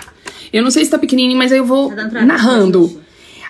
[0.51, 2.87] Eu não sei se tá pequenininho, mas aí eu vou Tá ver, narrando.
[2.87, 2.99] gente.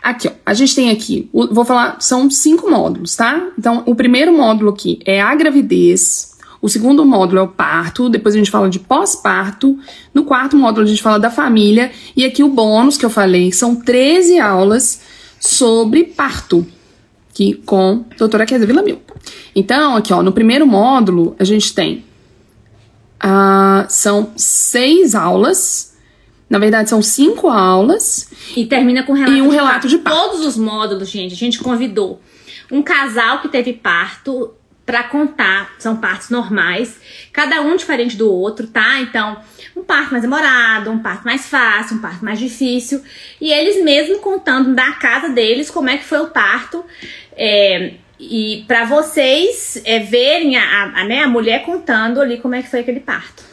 [0.02, 0.32] Aqui, ó.
[0.46, 3.50] A gente tem aqui, vou falar, são cinco módulos, tá?
[3.58, 6.29] Então, o primeiro módulo aqui é a gravidez.
[6.62, 8.10] O segundo módulo é o parto.
[8.10, 9.78] Depois a gente fala de pós-parto.
[10.14, 11.92] No quarto módulo a gente fala da família.
[12.16, 15.02] E aqui o bônus que eu falei são 13 aulas
[15.40, 16.66] sobre parto.
[17.32, 19.02] Aqui com a doutora Kézia Villamil.
[19.56, 22.04] Então, aqui, ó, no primeiro módulo a gente tem
[23.20, 25.98] ah, são seis aulas.
[26.50, 28.30] Na verdade, são cinco aulas.
[28.56, 30.18] E termina com relato E um relato de parto.
[30.18, 32.22] Todos os módulos, gente, a gente convidou
[32.72, 34.52] um casal que teve parto
[34.90, 35.76] pra contar.
[35.78, 37.00] São partos normais,
[37.32, 39.00] cada um diferente do outro, tá?
[39.02, 39.38] Então,
[39.78, 43.00] um parto mais demorado, um parto mais fácil, um parto mais difícil.
[43.40, 46.84] E eles mesmos contando da casa deles como é que foi o parto.
[47.38, 52.56] É, e pra vocês é, verem a, a, a, né, a mulher contando ali como
[52.56, 53.44] é que foi aquele parto.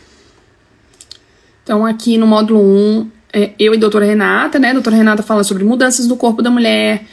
[1.63, 4.71] Então, aqui no módulo 1, é, eu e a doutora Renata, né?
[4.71, 7.05] A doutora Renata fala sobre mudanças no corpo da mulher,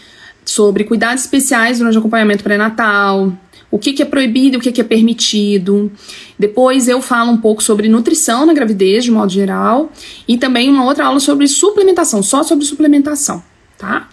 [0.45, 3.33] sobre cuidados especiais durante o acompanhamento pré-natal.
[3.73, 5.91] O que, que é proibido, o que, que é permitido.
[6.37, 9.91] Depois eu falo um pouco sobre nutrição na gravidez, de modo geral,
[10.27, 13.41] e também uma outra aula sobre suplementação, só sobre suplementação,
[13.75, 14.07] tá?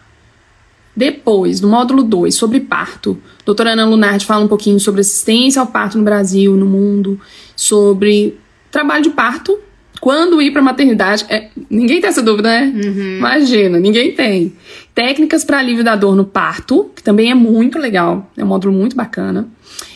[0.97, 5.67] Depois, no módulo 2, sobre parto, doutora Ana Lunardi fala um pouquinho sobre assistência ao
[5.67, 7.21] parto no Brasil, no mundo,
[7.55, 9.59] sobre trabalho de parto,
[10.01, 11.27] quando ir para maternidade.
[11.29, 12.73] É, ninguém tem essa dúvida, né?
[12.75, 13.19] Uhum.
[13.19, 14.53] Imagina, ninguém tem.
[14.95, 18.73] Técnicas para alívio da dor no parto, que também é muito legal, é um módulo
[18.73, 19.49] muito bacana.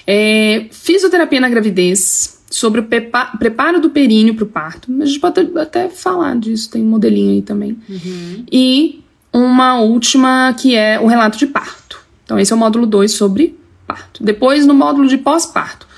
[0.07, 4.89] É, fisioterapia na gravidez, sobre o preparo do períneo para o parto.
[5.03, 7.77] A gente pode até falar disso, tem um modelinho aí também.
[7.89, 8.45] Uhum.
[8.51, 11.99] E uma última que é o relato de parto.
[12.25, 14.23] Então, esse é o módulo 2 sobre parto.
[14.23, 15.89] Depois, no módulo de pós-parto.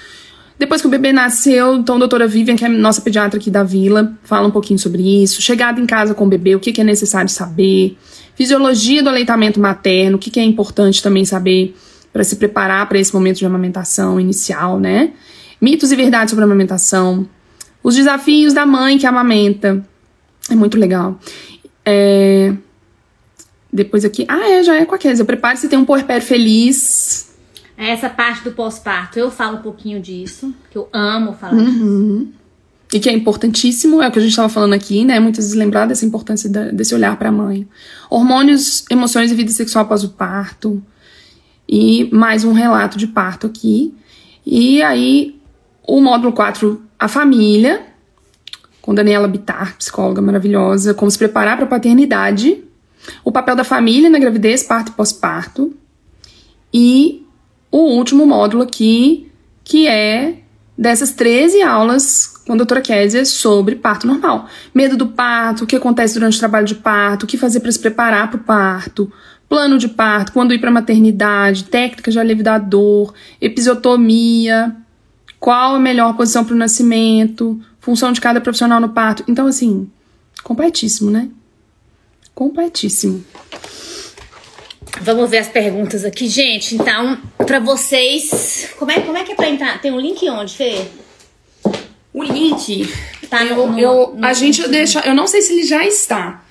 [0.59, 3.62] Depois que o bebê nasceu, então a doutora Vivian, que é nossa pediatra aqui da
[3.62, 5.42] vila, fala um pouquinho sobre isso.
[5.42, 7.97] Chegada em casa com o bebê, o que, que é necessário saber.
[8.35, 11.77] Fisiologia do aleitamento materno, o que, que é importante também saber
[12.12, 15.12] para se preparar para esse momento de amamentação inicial, né?
[15.61, 17.29] Mitos e verdades sobre a amamentação.
[17.83, 19.87] Os desafios da mãe que amamenta.
[20.51, 21.21] É muito legal.
[21.85, 22.55] É,
[23.71, 24.25] depois aqui.
[24.29, 25.25] Ah, é, já é com a Kézia.
[25.25, 27.26] Prepare-se, tem um puerpério feliz.
[27.77, 32.33] Essa parte do pós-parto, eu falo um pouquinho disso, que eu amo falar uhum.
[32.93, 35.19] E que é importantíssimo, é o que a gente estava falando aqui, né?
[35.19, 37.67] Muitas vezes lembrar dessa importância da, desse olhar para a mãe.
[38.09, 40.81] Hormônios, emoções e vida sexual após o parto.
[41.69, 43.93] E mais um relato de parto aqui.
[44.47, 45.37] E aí,
[45.83, 47.85] o módulo 4, a família,
[48.81, 52.62] com Daniela Bitar, psicóloga maravilhosa, como se preparar para a paternidade
[53.25, 55.75] o papel da família na gravidez, parto e pós-parto.
[56.73, 57.26] E
[57.77, 59.31] o último módulo aqui,
[59.62, 60.39] que é
[60.79, 64.49] dessas 13 aulas com a doutora Kézia sobre parto normal.
[64.75, 67.73] Medo do parto, o que acontece durante o trabalho de parto, o que fazer para
[67.73, 69.12] se preparar para o parto,
[69.49, 74.75] plano de parto, quando ir para a maternidade, técnicas de alívio da dor, episiotomia,
[75.39, 79.25] qual a melhor posição para o nascimento, função de cada profissional no parto.
[79.29, 79.91] Então, assim,
[80.43, 81.29] completíssimo, né?
[82.37, 83.25] completíssimo.
[85.01, 86.75] Vamos ver as perguntas aqui, gente.
[86.75, 89.81] Então, para vocês, como é, como é que é pra entrar?
[89.81, 90.87] Tem um link onde, Fê?
[92.13, 92.89] O link,
[93.29, 94.69] tá eu, no, eu no, a gente no...
[94.69, 96.43] deixa, eu não sei se ele já está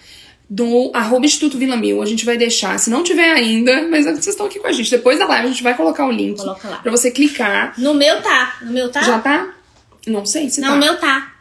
[0.47, 4.27] do arroba Instituto Vila Mil, a gente vai deixar, se não tiver ainda, mas vocês
[4.27, 6.69] estão aqui com a gente, depois da live a gente vai colocar o link Coloca
[6.69, 6.77] lá.
[6.77, 7.73] pra você clicar.
[7.79, 9.01] No meu tá, no meu tá?
[9.01, 9.53] Já tá?
[10.05, 10.75] Não sei se não, tá.
[10.75, 11.34] Não, o meu tá.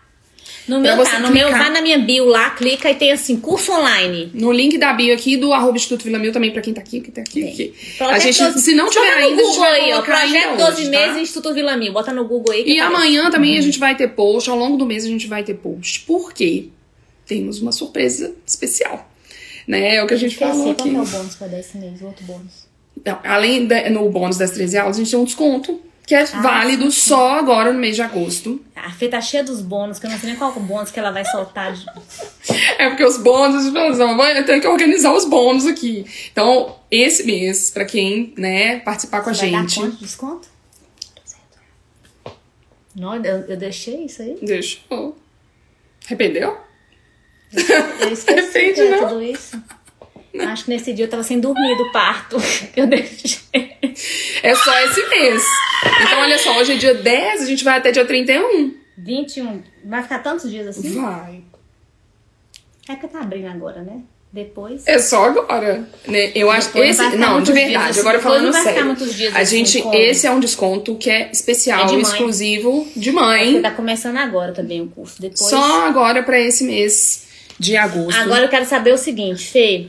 [0.66, 3.70] No meu, tá, no meu, vai na minha bio lá, clica e tem assim, curso
[3.70, 4.30] online.
[4.32, 7.00] No link da bio aqui do arroba Instituto Vila Mil também, pra quem tá aqui,
[7.00, 7.46] que tá aqui.
[7.46, 7.74] aqui.
[8.00, 10.84] A gente, 12, se não tiver ainda, Google a gente aí, ó, Projeto 12 hoje,
[10.84, 10.90] tá?
[10.90, 11.20] meses tá?
[11.20, 11.92] Instituto Vila Mil.
[11.92, 12.64] Bota no Google aí.
[12.66, 13.58] E amanhã também uhum.
[13.58, 16.00] a gente vai ter post, ao longo do mês a gente vai ter post.
[16.00, 16.68] Por quê?
[17.26, 19.10] Temos uma surpresa especial.
[19.68, 19.96] Né?
[19.96, 20.90] É o que a gente falou aqui.
[20.90, 22.66] Qual é o bônus pra dar esse mês, o outro bônus?
[22.96, 26.22] Então, além de, no bônus das 13 aulas, a gente tem um desconto que é
[26.22, 27.08] ah, válido sim.
[27.08, 28.60] só agora no mês de agosto.
[28.76, 30.90] A Fê tá cheia dos bônus, que eu não sei nem qual é o bônus
[30.90, 31.72] que ela vai soltar.
[31.72, 31.84] De...
[32.78, 36.04] É porque os bônus, eu tenho que organizar os bônus aqui.
[36.30, 39.76] Então, esse mês, pra quem, né, participar com Você a gente.
[39.76, 40.48] Dar quanto desconto?
[42.94, 44.38] Não, eu, eu deixei isso aí?
[44.42, 45.16] Deixou.
[46.06, 46.58] Arrependeu?
[47.52, 49.62] Eu, eu esqueci Arrepende, é tudo isso.
[50.40, 52.36] Acho que nesse dia eu tava sem dormir do parto.
[52.74, 53.40] Eu deixei.
[54.42, 55.44] É só esse mês.
[56.02, 58.74] Então, olha só, hoje é dia 10, a gente vai até dia 31.
[58.98, 59.62] 21.
[59.84, 61.00] Vai ficar tantos dias assim?
[61.00, 61.42] Vai.
[62.88, 64.00] É que tá abrindo agora, né?
[64.32, 64.82] Depois.
[64.86, 66.32] É só agora, né?
[66.34, 68.00] Eu acho que esse não, de verdade, assim.
[68.00, 68.90] agora falando sério.
[69.32, 69.94] a assim, gente como...
[69.94, 73.62] esse é um desconto que é especial, é de exclusivo de mãe.
[73.62, 75.48] Tá começando agora também o curso depois.
[75.48, 77.28] Só agora para esse mês
[77.60, 78.18] de agosto.
[78.18, 79.86] Agora eu quero saber o seguinte, Fê,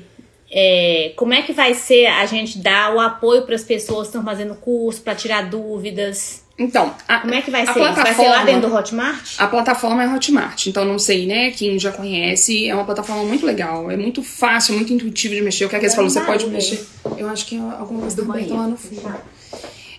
[0.51, 4.17] é, como é que vai ser a gente dar o apoio para as pessoas que
[4.17, 6.43] estão fazendo curso, para tirar dúvidas?
[6.57, 7.79] Então, a, como é que vai ser?
[7.79, 9.35] Vai ser lá dentro do Hotmart?
[9.37, 11.51] A plataforma é Hotmart, então não sei, né?
[11.51, 15.65] Quem já conhece, é uma plataforma muito legal, é muito fácil, muito intuitivo de mexer.
[15.65, 16.85] O que a Kes falou, você pode mexer.
[17.17, 19.01] Eu acho que é alguma coisa do banheiro lá no fundo.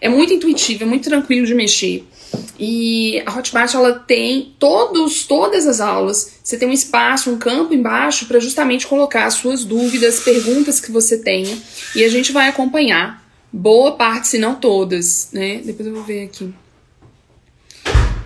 [0.00, 2.06] É muito intuitivo, é muito tranquilo de mexer.
[2.58, 6.38] E a Hotmart ela tem todos, todas as aulas.
[6.42, 10.90] Você tem um espaço, um campo embaixo para justamente colocar as suas dúvidas, perguntas que
[10.90, 11.56] você tenha.
[11.94, 15.60] E a gente vai acompanhar boa parte, se não todas, né?
[15.64, 16.52] Depois eu vou ver aqui.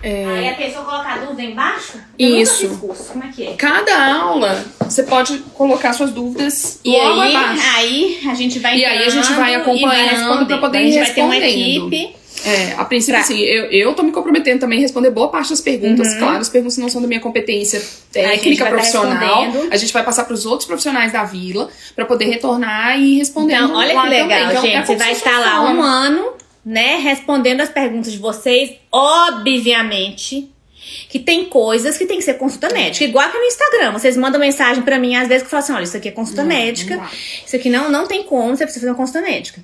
[0.03, 0.25] É...
[0.25, 1.99] Aí a pessoa coloca a dúvida embaixo?
[2.17, 2.69] Eu Isso.
[3.11, 3.53] Como é que é?
[3.53, 7.63] Cada aula você pode colocar suas dúvidas e aí, abaixo.
[7.75, 11.05] aí a gente vai E aí a gente vai acompanhando para poder ir respondendo.
[11.05, 13.21] Vai ter uma equipe é, a princípio, pra...
[13.21, 16.13] assim, eu, eu tô me comprometendo também a responder boa parte das perguntas.
[16.13, 16.19] Uhum.
[16.19, 19.45] Claro, as perguntas não são da minha competência técnica, profissional.
[19.71, 23.55] A gente vai passar para os outros profissionais da vila para poder retornar e responder.
[23.55, 24.75] Então, olha que legal, também, gente.
[24.75, 26.33] É você vai estar lá um ano
[26.65, 30.49] né, respondendo as perguntas de vocês, obviamente
[31.09, 33.05] que tem coisas que tem que ser consulta médica.
[33.05, 33.91] Igual que no Instagram.
[33.91, 36.41] Vocês mandam mensagem para mim às vezes que falam assim: olha, isso aqui é consulta
[36.41, 36.97] não, médica.
[36.97, 37.05] Não
[37.45, 39.61] isso aqui não, não tem como, você precisa fazer uma consulta médica.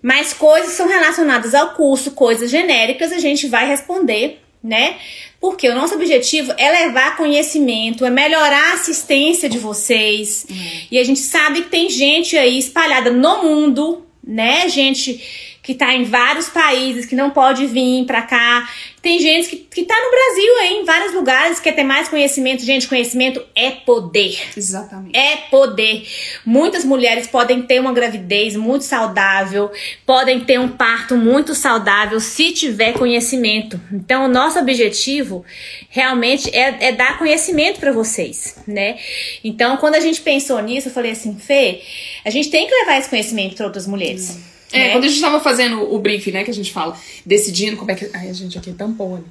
[0.00, 4.96] Mas coisas são relacionadas ao curso, coisas genéricas, a gente vai responder, né?
[5.40, 10.46] Porque o nosso objetivo é levar conhecimento, é melhorar a assistência de vocês.
[10.48, 10.56] Uhum.
[10.90, 14.68] E a gente sabe que tem gente aí espalhada no mundo, né?
[14.68, 18.66] Gente que tá em vários países, que não pode vir pra cá.
[19.02, 22.64] Tem gente que, que tá no Brasil aí, em vários lugares, quer ter mais conhecimento.
[22.64, 24.40] Gente, conhecimento é poder.
[24.56, 25.14] Exatamente.
[25.14, 26.08] É poder.
[26.46, 29.70] Muitas mulheres podem ter uma gravidez muito saudável,
[30.06, 33.78] podem ter um parto muito saudável se tiver conhecimento.
[33.92, 35.44] Então, o nosso objetivo
[35.90, 38.96] realmente é, é dar conhecimento para vocês, né?
[39.44, 41.82] Então, quando a gente pensou nisso, eu falei assim, Fê,
[42.24, 44.30] a gente tem que levar esse conhecimento para outras mulheres.
[44.30, 44.57] Hum.
[44.72, 44.92] É, né?
[44.92, 47.94] quando a gente tava fazendo o briefing, né, que a gente fala, decidindo como é
[47.94, 48.10] que.
[48.12, 49.24] Ai, a gente aqui tampou ali.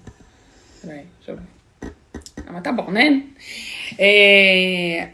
[0.81, 1.93] Peraí, deixa eu ver.
[2.45, 3.23] Ah, mas tá bom, né?
[3.97, 5.09] É,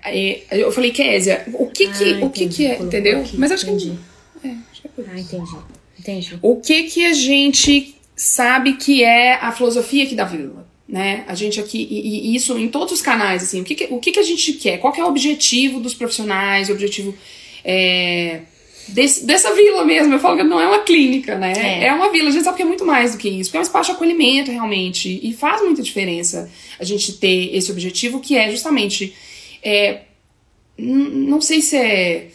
[0.52, 3.22] eu falei, Késia, o que que, ah, o que, que é, entendeu?
[3.22, 3.98] Aqui, mas acho entendi.
[4.42, 4.48] que.
[4.48, 5.12] É, acho que é por isso.
[5.14, 5.58] Ah, entendi.
[6.00, 6.40] Entendi.
[6.42, 10.68] O que que a gente sabe que é a filosofia aqui da vila?
[10.88, 11.24] Né?
[11.28, 14.00] A gente aqui, e, e isso em todos os canais, assim, o que, que o
[14.00, 14.78] que, que a gente quer?
[14.78, 17.16] Qual que é o objetivo dos profissionais, o objetivo.
[17.64, 18.42] É,
[18.88, 20.14] Desse, dessa vila mesmo.
[20.14, 21.54] Eu falo que não é uma clínica, né?
[21.56, 21.88] É.
[21.88, 21.94] é.
[21.94, 22.30] uma vila.
[22.30, 23.50] A gente sabe que é muito mais do que isso.
[23.50, 25.20] Porque é um espaço de acolhimento, realmente.
[25.24, 29.14] E faz muita diferença a gente ter esse objetivo, que é justamente.
[29.64, 30.02] É,
[30.78, 32.28] não sei se é.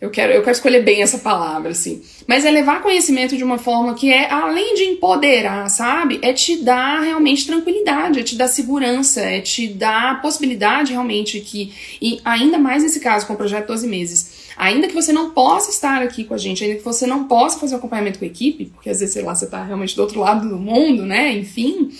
[0.00, 2.02] Eu quero, eu quero escolher bem essa palavra, assim.
[2.26, 6.18] Mas é levar conhecimento de uma forma que é, além de empoderar, sabe?
[6.22, 11.72] É te dar realmente tranquilidade, é te dar segurança, é te dar possibilidade realmente que.
[12.00, 14.29] E ainda mais nesse caso, com o projeto 12 meses
[14.60, 17.58] Ainda que você não possa estar aqui com a gente, ainda que você não possa
[17.58, 20.02] fazer o acompanhamento com a equipe, porque às vezes, sei lá, você está realmente do
[20.02, 21.32] outro lado do mundo, né?
[21.32, 21.90] Enfim,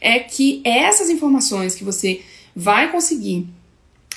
[0.00, 2.22] é que essas informações que você
[2.54, 3.46] vai conseguir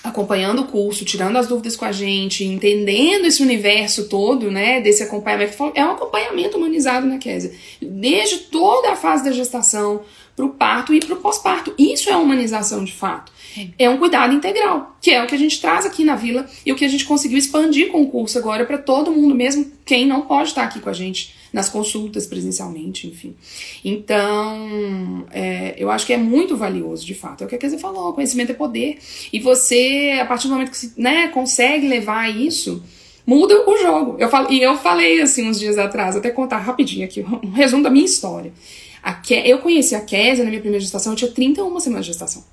[0.02, 5.04] acompanhando o curso, tirando as dúvidas com a gente, entendendo esse universo todo, né, desse
[5.04, 7.52] acompanhamento, é um acompanhamento humanizado, né, Kézia?
[7.82, 10.04] Desde toda a fase da gestação,
[10.40, 11.74] para o parto e para o pós-parto.
[11.78, 13.30] Isso é humanização de fato.
[13.78, 16.72] É um cuidado integral, que é o que a gente traz aqui na vila e
[16.72, 20.08] o que a gente conseguiu expandir com o curso agora para todo mundo, mesmo quem
[20.08, 23.36] não pode estar aqui com a gente nas consultas presencialmente, enfim.
[23.84, 27.42] Então, é, eu acho que é muito valioso, de fato.
[27.42, 29.00] É o que a Kézia falou, conhecimento é poder.
[29.34, 32.82] E você, a partir do momento que você né, consegue levar isso,
[33.26, 34.16] muda o jogo.
[34.20, 37.84] Eu falo, e eu falei assim uns dias atrás, até contar rapidinho aqui, um resumo
[37.84, 38.54] da minha história.
[39.02, 42.12] A Ke eu conheci a Kézia na minha primeira gestação, eu tinha 31 semanas de
[42.12, 42.44] gestação.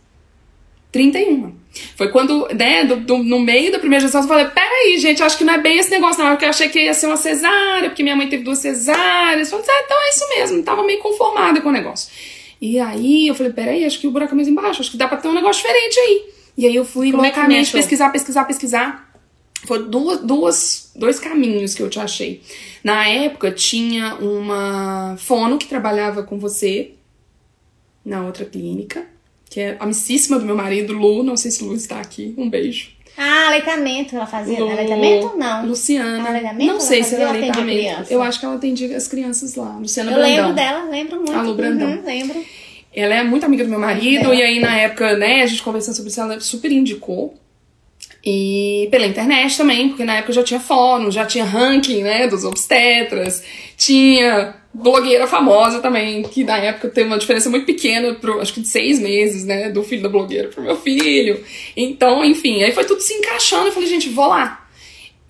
[0.92, 1.52] 31.
[1.96, 5.36] Foi quando, né, do, do, no meio da primeira gestação, eu falei: peraí, gente, acho
[5.36, 6.30] que não é bem esse negócio, não.
[6.30, 9.50] Porque eu achei que ia ser uma cesárea, porque minha mãe teve duas cesáreas.
[9.50, 10.62] Falei: ah, então é isso mesmo.
[10.62, 12.10] Tava meio conformada com o negócio.
[12.60, 15.06] E aí eu falei: peraí, acho que o buraco é mais embaixo, acho que dá
[15.06, 16.24] pra ter um negócio diferente aí.
[16.56, 19.05] E aí eu fui Como é loucamente é pesquisar, pesquisar, pesquisar.
[19.66, 22.40] Foi duas, duas, dois caminhos que eu te achei.
[22.82, 26.92] Na época tinha uma fono que trabalhava com você
[28.04, 29.04] na outra clínica,
[29.50, 31.22] que é amicíssima do meu marido, Lu.
[31.22, 32.34] Não sei se Lu está aqui.
[32.38, 32.96] Um beijo.
[33.18, 34.58] Ah, aleitamento ela fazia.
[34.58, 35.66] Lu, aleitamento não?
[35.66, 36.28] Luciana.
[36.28, 38.12] Aleitamento não sei se era aleitamento.
[38.12, 39.76] Eu acho que ela atendia as crianças lá.
[39.78, 40.36] Luciana Eu Brandão.
[40.36, 41.32] lembro dela, lembro muito.
[41.32, 41.88] A Lu Brandão.
[41.88, 42.44] Uhum, lembro.
[42.94, 44.36] Ela é muito amiga do meu marido, é.
[44.36, 47.34] e aí na época, né, a gente conversando sobre isso, ela super indicou.
[48.28, 52.44] E pela internet também, porque na época já tinha fórum, já tinha ranking, né, dos
[52.44, 53.44] obstetras,
[53.76, 58.60] tinha blogueira famosa também, que na época tem uma diferença muito pequena, pro, acho que
[58.60, 61.40] de seis meses, né, do filho da blogueira pro meu filho.
[61.76, 64.66] Então, enfim, aí foi tudo se encaixando, eu falei, gente, vou lá.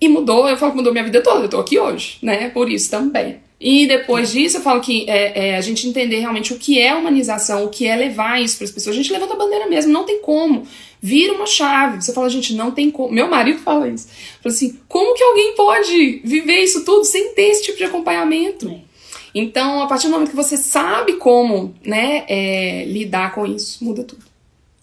[0.01, 2.67] E mudou, eu falo que mudou minha vida toda, eu tô aqui hoje, né, por
[2.67, 3.37] isso também.
[3.59, 6.93] E depois disso, eu falo que é, é, a gente entender realmente o que é
[6.93, 8.95] humanização, o que é levar isso para as pessoas.
[8.95, 10.67] A gente levanta a bandeira mesmo, não tem como.
[11.01, 12.01] Vira uma chave.
[12.01, 13.13] Você fala, gente, não tem como.
[13.13, 14.07] Meu marido fala isso.
[14.41, 18.69] Fala assim, como que alguém pode viver isso tudo sem ter esse tipo de acompanhamento?
[18.69, 18.87] É.
[19.33, 24.03] Então, a partir do momento que você sabe como né, é, lidar com isso, muda
[24.03, 24.25] tudo.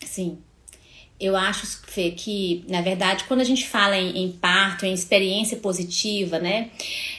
[0.05, 0.38] Sim.
[1.18, 5.57] Eu acho, Fê, que, na verdade, quando a gente fala em, em parto, em experiência
[5.57, 6.70] positiva, né?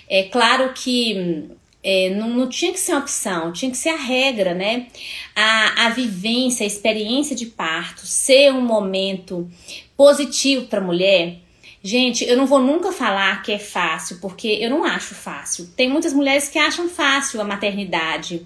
[0.07, 1.49] É claro que
[1.87, 4.87] é, não, não, tinha que ser uma opção, tinha que ser a regra, né?
[5.35, 9.47] A, a vivência, a experiência de parto ser um momento
[9.95, 11.37] positivo para a mulher.
[11.83, 15.67] Gente, eu não vou nunca falar que é fácil, porque eu não acho fácil.
[15.77, 18.43] Tem muitas mulheres que acham fácil a maternidade.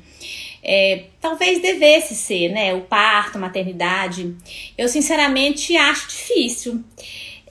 [0.62, 2.74] É, talvez devesse ser, né?
[2.74, 4.36] O parto, a maternidade.
[4.78, 6.84] Eu, sinceramente, acho difícil.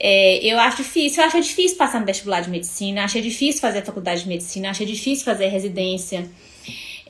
[0.00, 3.78] É, eu acho difícil, eu acho difícil passar no vestibular de medicina, achei difícil fazer
[3.78, 6.28] a faculdade de medicina, achei difícil fazer residência.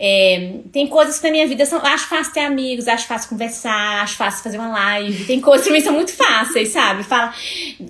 [0.00, 1.84] É, tem coisas que na minha vida são.
[1.84, 5.24] Acho fácil ter amigos, acho fácil conversar, acho fácil fazer uma live.
[5.24, 7.02] Tem coisas que mim são muito fáceis, sabe?
[7.02, 7.34] Fala,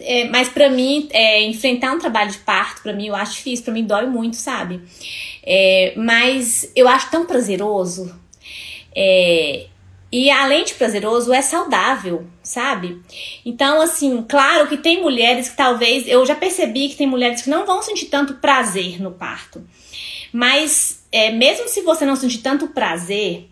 [0.01, 3.63] é, mas pra mim, é, enfrentar um trabalho de parto, pra mim, eu acho difícil,
[3.63, 4.81] pra mim dói muito, sabe?
[5.45, 8.15] É, mas eu acho tão prazeroso.
[10.11, 13.03] E além de prazeroso, é saudável, sabe?
[13.45, 16.09] Então, assim, claro que tem mulheres que talvez.
[16.09, 19.63] Eu já percebi que tem mulheres que não vão sentir tanto prazer no parto.
[20.33, 23.49] Mas, é, mesmo se você não sentir tanto prazer,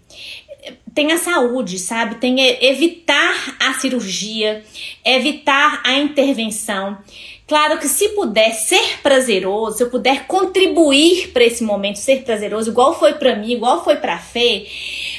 [0.95, 2.17] tenha saúde, sabe?
[2.17, 4.65] Tenha evitar a cirurgia,
[5.05, 6.99] evitar a intervenção.
[7.47, 12.71] Claro que se puder ser prazeroso, se eu puder contribuir para esse momento ser prazeroso,
[12.71, 14.67] igual foi para mim, igual foi para Fê,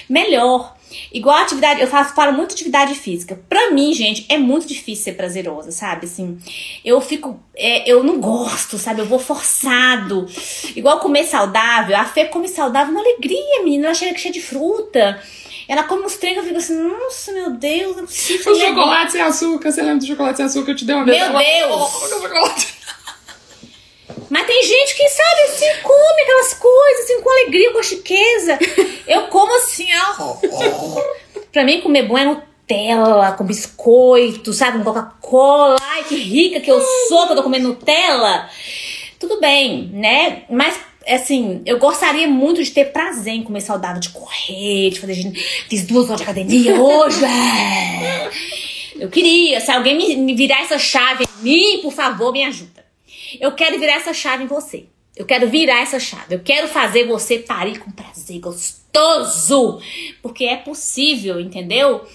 [0.09, 0.75] melhor.
[1.13, 3.39] Igual atividade, eu faço, falo muito atividade física.
[3.49, 6.05] Pra mim, gente, é muito difícil ser prazerosa, sabe?
[6.05, 6.37] Assim,
[6.83, 7.39] eu fico.
[7.55, 9.01] É, eu não gosto, sabe?
[9.01, 10.27] Eu vou forçado.
[10.75, 11.97] Igual comer saudável.
[11.97, 13.85] A Fê come saudável, uma alegria, menina.
[13.85, 15.21] Ela chega cheia de fruta.
[15.67, 18.49] Ela come uns treinos, eu fico assim, nossa, meu Deus, não preciso.
[18.49, 20.71] O chocolate sem açúcar, você lembra do chocolate sem açúcar?
[20.71, 21.29] Eu te dei uma vez.
[21.29, 22.09] Meu Deus!
[22.09, 22.76] chocolate.
[24.29, 28.59] Mas tem gente que, sabe, assim, come aquelas coisas, assim, com alegria, com chiqueza.
[29.07, 30.37] Eu como assim, ó.
[31.51, 35.77] pra mim, comer bom é Nutella, com biscoito, sabe, com Coca-Cola.
[35.81, 38.49] Ai, que rica que eu sou que eu tô comendo Nutella.
[39.19, 40.43] Tudo bem, né?
[40.49, 45.31] Mas assim, eu gostaria muito de ter prazer em comer saudável, de correr, de fazer.
[45.69, 47.23] Fiz duas horas de academia hoje.
[47.23, 48.29] É.
[48.99, 52.86] Eu queria, se alguém me, me virar essa chave em mim, por favor, me ajuda.
[53.39, 54.85] Eu quero virar essa chave em você.
[55.15, 56.35] Eu quero virar essa chave.
[56.35, 58.86] Eu quero fazer você parir com prazer gostoso.
[60.21, 62.05] Porque é possível, entendeu?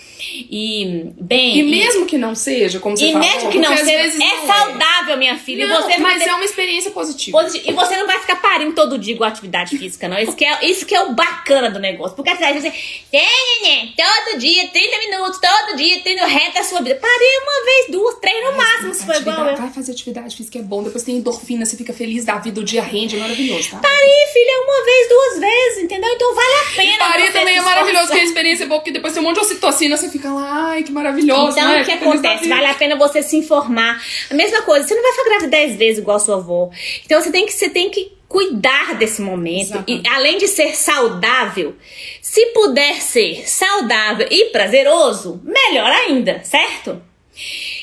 [0.50, 1.58] E, bem.
[1.58, 3.26] E mesmo e, que não seja, como você e falou.
[3.26, 5.16] E mesmo que não seja, é não saudável, é.
[5.16, 5.66] minha filha.
[5.66, 6.28] Não, você mas ter...
[6.28, 7.40] é uma experiência positiva.
[7.40, 7.70] positiva.
[7.70, 10.18] E você não vai ficar parindo todo dia com atividade física, não.
[10.18, 12.14] Isso que é, isso que é o bacana do negócio.
[12.14, 12.72] Porque atrás você.
[13.10, 16.98] Tem, todo dia, 30 minutos, todo dia, tendo reto a sua vida.
[17.00, 19.56] Parei uma vez, duas, três no máximo, se for igual.
[19.56, 20.82] Vai fazer atividade física, é bom.
[20.82, 23.78] Depois tem endorfina, você fica feliz da vida, o dia rende, é maravilhoso, tá?
[23.78, 26.10] Parei, filha, uma vez, duas vezes, entendeu?
[26.14, 26.98] Então vale a pena.
[26.98, 29.42] Parir também é maravilhoso, que a experiência é boa, porque depois tem um monte de
[29.42, 31.52] ocitocina, você fica lá, ai, que maravilhoso.
[31.52, 31.82] Então, né?
[31.82, 32.48] o que acontece?
[32.48, 34.02] Vale a pena você se informar.
[34.30, 36.70] A mesma coisa, você não vai ficar grávida dez vezes igual a sua avó.
[37.04, 39.84] Então você tem que, você tem que cuidar desse momento.
[39.86, 41.76] E além de ser saudável,
[42.22, 47.11] se puder ser saudável e prazeroso, melhor ainda, certo?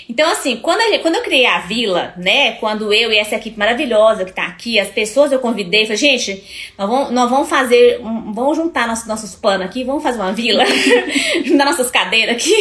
[0.08, 2.54] Então, assim, quando, gente, quando eu criei a vila, né?
[2.54, 6.72] Quando eu e essa equipe maravilhosa que tá aqui, as pessoas eu convidei, falei, gente,
[6.78, 10.34] nós vamos, nós vamos fazer, um, vamos juntar nossos, nossos panos aqui, vamos fazer uma
[10.34, 10.64] vila,
[11.46, 12.54] juntar nossas cadeiras aqui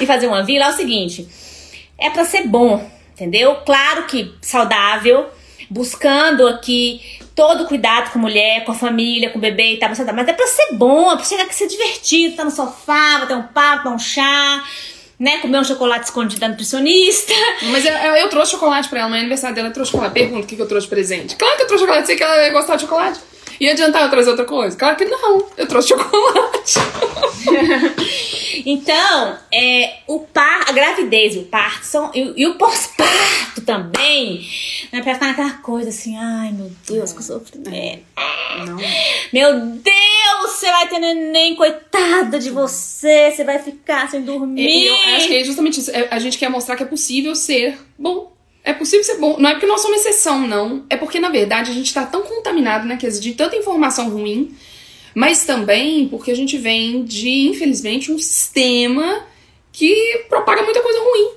[0.00, 0.66] e fazer uma vila.
[0.66, 1.28] É o seguinte,
[1.98, 3.56] é para ser bom, entendeu?
[3.66, 5.26] Claro que saudável,
[5.68, 7.00] buscando aqui
[7.34, 10.32] todo cuidado com a mulher, com a família, com o bebê e tal, mas é
[10.32, 13.88] pra ser bom, é pra chegar aqui ser divertido, tá no sofá, bater um papo,
[13.88, 14.62] um chá
[15.20, 17.34] né, comer um chocolate escondido da nutricionista.
[17.70, 20.14] Mas eu, eu, eu trouxe chocolate pra ela, no aniversário dela eu trouxe chocolate.
[20.14, 21.36] Pergunta o que, que eu trouxe presente.
[21.36, 23.20] Claro que eu trouxe chocolate, sei que ela ia gostar de chocolate.
[23.60, 24.74] Ia adiantar eu trazer outra coisa?
[24.74, 26.78] Claro que não, eu trouxe chocolate.
[28.64, 34.48] então, é, o par, a gravidez e o parto são, e, e o pós-parto também,
[34.90, 38.02] né, pra ficar naquela coisa assim, ai meu Deus, que sofrimento.
[38.66, 38.78] Não.
[39.30, 44.86] Meu Deus, você vai ter neném, coitada de você, você vai ficar sem dormir.
[44.86, 47.78] Eu acho que é justamente isso, é, a gente quer mostrar que é possível ser
[47.98, 48.32] bom
[48.62, 49.38] é possível ser bom.
[49.38, 50.84] Não é porque nós somos exceção, não.
[50.90, 52.96] É porque, na verdade, a gente tá tão contaminado, né?
[52.96, 54.54] Que de tanta informação ruim.
[55.14, 59.24] Mas também porque a gente vem de, infelizmente, um sistema
[59.72, 61.30] que propaga muita coisa ruim.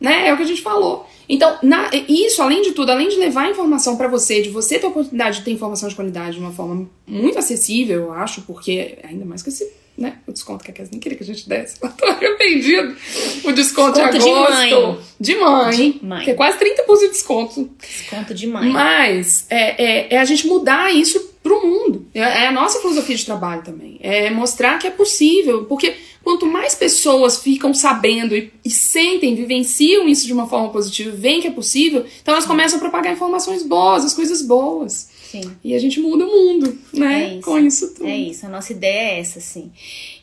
[0.00, 0.28] Né?
[0.28, 1.06] É o que a gente falou.
[1.28, 4.78] Então, na, isso, além de tudo, além de levar a informação para você, de você
[4.78, 8.42] ter a oportunidade de ter informação de qualidade de uma forma muito acessível, eu acho,
[8.42, 9.70] porque ainda mais com esse
[10.00, 10.18] né?
[10.26, 11.76] O desconto que a Kézia nem queria que a gente desse.
[11.82, 12.96] Eu tô arrependido.
[13.44, 14.52] O desconto, desconto de agosto.
[14.56, 14.98] De mãe.
[15.20, 15.92] De mãe.
[16.00, 16.24] De mãe.
[16.24, 17.70] Que é quase 30% de desconto.
[17.78, 18.70] Desconto de mãe.
[18.70, 22.06] Mas é, é, é a gente mudar isso pro mundo.
[22.14, 23.98] É, é a nossa filosofia de trabalho também.
[24.00, 25.64] É mostrar que é possível.
[25.66, 25.94] Porque
[26.24, 31.40] quanto mais pessoas ficam sabendo e, e sentem, vivenciam isso de uma forma positiva, veem
[31.40, 35.09] que é possível, então elas começam a propagar informações boas, as coisas boas.
[35.30, 35.56] Sim.
[35.62, 37.22] E a gente muda o mundo, né?
[37.22, 37.42] É isso.
[37.42, 38.08] Com isso tudo.
[38.08, 39.70] É isso, a nossa ideia é essa, sim.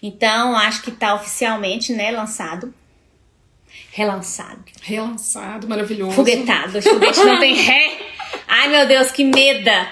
[0.03, 2.73] Então, acho que tá oficialmente, né, lançado.
[3.93, 4.63] Relançado.
[4.81, 6.11] Relançado, maravilhoso.
[6.11, 6.81] Foguetado.
[6.81, 7.97] Foguete não tem ré.
[8.47, 9.87] Ai, meu Deus, que meda.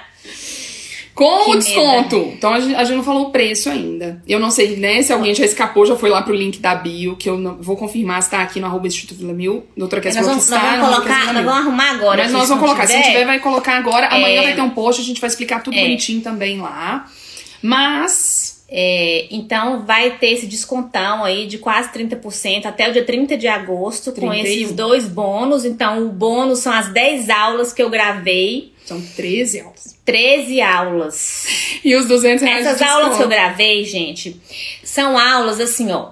[1.15, 2.17] Com que o desconto.
[2.17, 2.33] Medo.
[2.33, 4.21] Então a gente, a gente, não falou o preço ainda.
[4.27, 7.15] Eu não sei, né, se alguém já escapou, já foi lá pro link da bio,
[7.15, 9.65] que eu não, vou confirmar se tá aqui no arroba Instituto Vila Mil.
[9.77, 10.59] Doutora falou que está.
[10.59, 12.23] Nós vamos colocar, nós vamos arrumar agora.
[12.23, 12.85] Mas nós vamos colocar.
[12.85, 14.07] Se não tiver, vai colocar agora.
[14.07, 14.17] É...
[14.17, 15.81] Amanhã vai ter um post, a gente vai explicar tudo é...
[15.83, 17.09] bonitinho também lá.
[17.61, 23.37] Mas É, então vai ter esse descontão aí de quase 30% até o dia 30
[23.37, 24.33] de agosto com 31.
[24.33, 25.63] esses dois bônus.
[25.63, 29.95] Então o bônus são as 10 aulas que eu gravei, são 13 aulas.
[30.05, 31.45] 13 aulas.
[31.83, 34.39] E os 200 reais Essas aulas que eu gravei, gente,
[34.83, 36.11] são aulas assim, ó.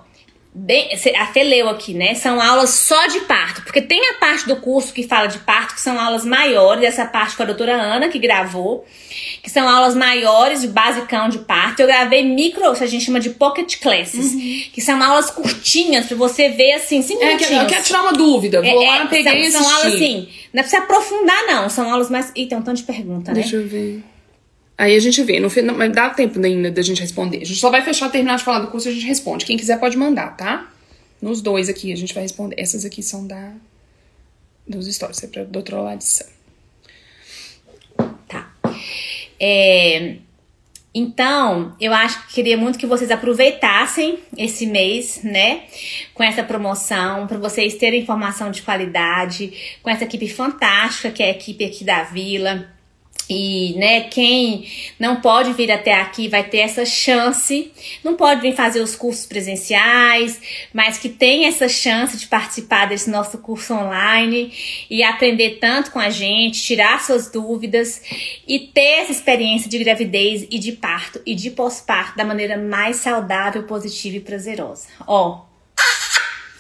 [0.56, 0.88] Bem,
[1.18, 2.14] até leu aqui, né?
[2.14, 3.64] São aulas só de parto.
[3.64, 7.06] Porque tem a parte do curso que fala de parto, que são aulas maiores, essa
[7.06, 8.86] parte com a doutora Ana, que gravou,
[9.42, 11.80] que são aulas maiores de basicão de parto.
[11.80, 16.50] Eu gravei micro, a gente chama de pocket classes, que são aulas curtinhas, pra você
[16.50, 18.62] ver assim, cinco É, eu quero tirar uma dúvida.
[18.62, 21.48] Vou É, lá, é, peguei e são, são aulas assim, não é pra você aprofundar,
[21.48, 21.68] não.
[21.68, 22.32] São aulas mais.
[22.36, 23.42] Ih, tem um tanto de pergunta, né?
[23.42, 24.04] Deixa eu ver.
[24.78, 27.38] Aí a gente vê, mas dá tempo ainda da gente responder.
[27.38, 29.46] A gente só vai fechar, terminar de falar do curso a gente responde.
[29.46, 30.72] Quem quiser pode mandar, tá?
[31.22, 32.60] Nos dois aqui a gente vai responder.
[32.60, 33.54] Essas aqui são da
[34.68, 36.32] dos stories, é pra doutora Larissa.
[38.28, 38.52] Tá.
[39.40, 40.18] É,
[40.96, 45.64] então, eu acho que queria muito que vocês aproveitassem esse mês, né?
[46.14, 51.28] Com essa promoção, para vocês terem informação de qualidade, com essa equipe fantástica que é
[51.28, 52.73] a equipe aqui da Vila.
[53.34, 54.68] E, né, quem
[55.00, 57.72] não pode vir até aqui vai ter essa chance.
[58.04, 60.40] Não pode vir fazer os cursos presenciais,
[60.74, 64.54] mas que tem essa chance de participar desse nosso curso online
[64.90, 68.02] e aprender tanto com a gente, tirar suas dúvidas
[68.48, 72.98] e ter essa experiência de gravidez e de parto e de pós-parto da maneira mais
[72.98, 74.88] saudável, positiva e prazerosa.
[75.08, 75.54] Ó,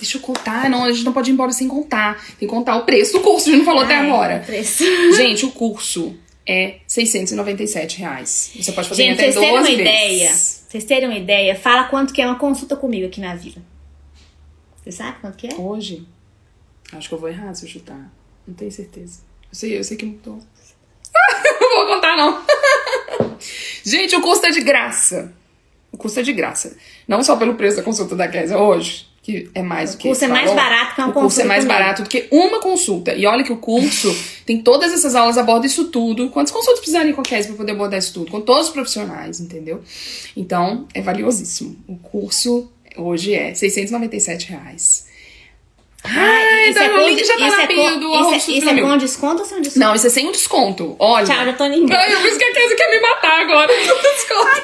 [0.04, 2.16] Deixa eu contar, não, a gente não pode ir embora sem contar.
[2.38, 4.44] Tem que contar o preço do curso, a gente não falou até ai, agora.
[4.46, 4.84] preço.
[5.16, 8.52] Gente, o curso é 697 reais.
[8.56, 9.80] Você pode fazer Gente, até vocês terem 12 uma vezes.
[9.80, 13.62] ideia, vocês terem uma ideia, fala quanto que é uma consulta comigo aqui na vila.
[14.84, 15.56] Você sabe quanto que é?
[15.56, 16.06] Hoje?
[16.92, 18.12] Acho que eu vou errar se eu chutar.
[18.46, 19.22] Não tenho certeza.
[19.50, 20.40] Eu sei, eu sei que mudou.
[21.62, 22.44] não vou contar, não.
[23.84, 25.34] Gente, o custo é de graça.
[25.92, 26.76] O custo é de graça.
[27.08, 30.26] Não só pelo preço da consulta da Kézia hoje, que é mais do que curso
[30.26, 31.80] é mais barato que uma O curso é consulta mais comigo.
[31.80, 33.14] barato do que uma consulta.
[33.16, 34.14] E olha que o curso
[34.46, 36.30] tem todas essas aulas, aborda isso tudo.
[36.30, 38.30] Quantas consultas precisarem com a Kézia pra poder abordar isso tudo?
[38.30, 39.82] Com todos os profissionais, entendeu?
[40.36, 41.76] Então, é valiosíssimo.
[41.88, 45.08] O curso hoje é 697 reais.
[46.06, 48.38] Ai, isso tá, o link já tá isso na é bio do Isso, arroba é,
[48.38, 49.80] Estudo isso é com desconto ou sem desconto?
[49.80, 50.96] Não, isso é sem desconto.
[51.00, 51.26] Olha.
[51.26, 52.06] Tchau, já tô indo embora.
[52.20, 53.72] Por isso que a Kézia quer me matar agora.
[53.74, 54.64] Desconto.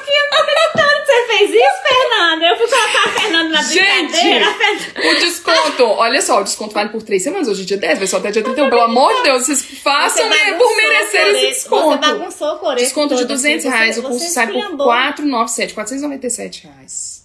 [1.10, 2.46] Você fez isso, Fernanda?
[2.46, 4.54] Eu fui colocar a Fernanda na Gente, brincadeira.
[4.54, 7.98] Fernanda- o desconto, olha só, o desconto vale por três semanas, hoje é dia 10,
[7.98, 8.68] vai só até dia 31.
[8.70, 11.98] Pelo amor de Deus, vocês façam né, por merecer esse desconto.
[11.98, 14.86] Você bagunçou o coreto Desconto de todo, 200 assim, reais, o curso sai por esculhambou.
[14.86, 17.24] 497, 497 reais.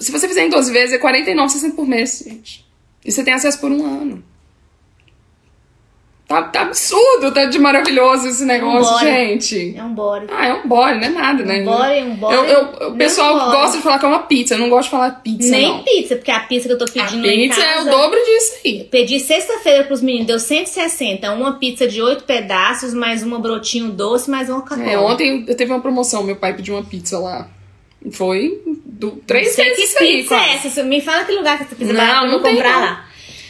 [0.00, 2.63] Se você fizer em 12 vezes, é 49,60 por mês, gente.
[3.04, 4.22] E você tem acesso por um ano.
[6.26, 9.04] Tá, tá absurdo, tá de maravilhoso esse negócio, Vambora.
[9.04, 9.74] gente.
[9.76, 10.26] É um bore.
[10.32, 11.60] Ah, é um bole, não é nada, né?
[11.60, 14.54] Um bore, um bore, Eu, eu- o pessoal gosta de falar que é uma pizza,
[14.54, 15.82] eu não gosto de falar pizza, Nem não.
[15.84, 17.78] pizza, porque a pizza que eu tô A pedindo em pizza casa...
[17.78, 18.84] é o dobro disso aí.
[18.90, 21.30] Pedi sexta-feira pros meninos, deu 160.
[21.30, 24.90] Uma pizza de oito pedaços, mais uma brotinho doce, mais uma Coca-Cola.
[24.90, 27.48] É, ontem eu teve uma promoção, meu pai pediu uma pizza lá.
[28.12, 30.68] Foi do, três sei vezes que isso aí, é essa.
[30.70, 32.80] Você Me fala que lugar que essa pizza Não, não comprar não.
[32.80, 33.04] lá.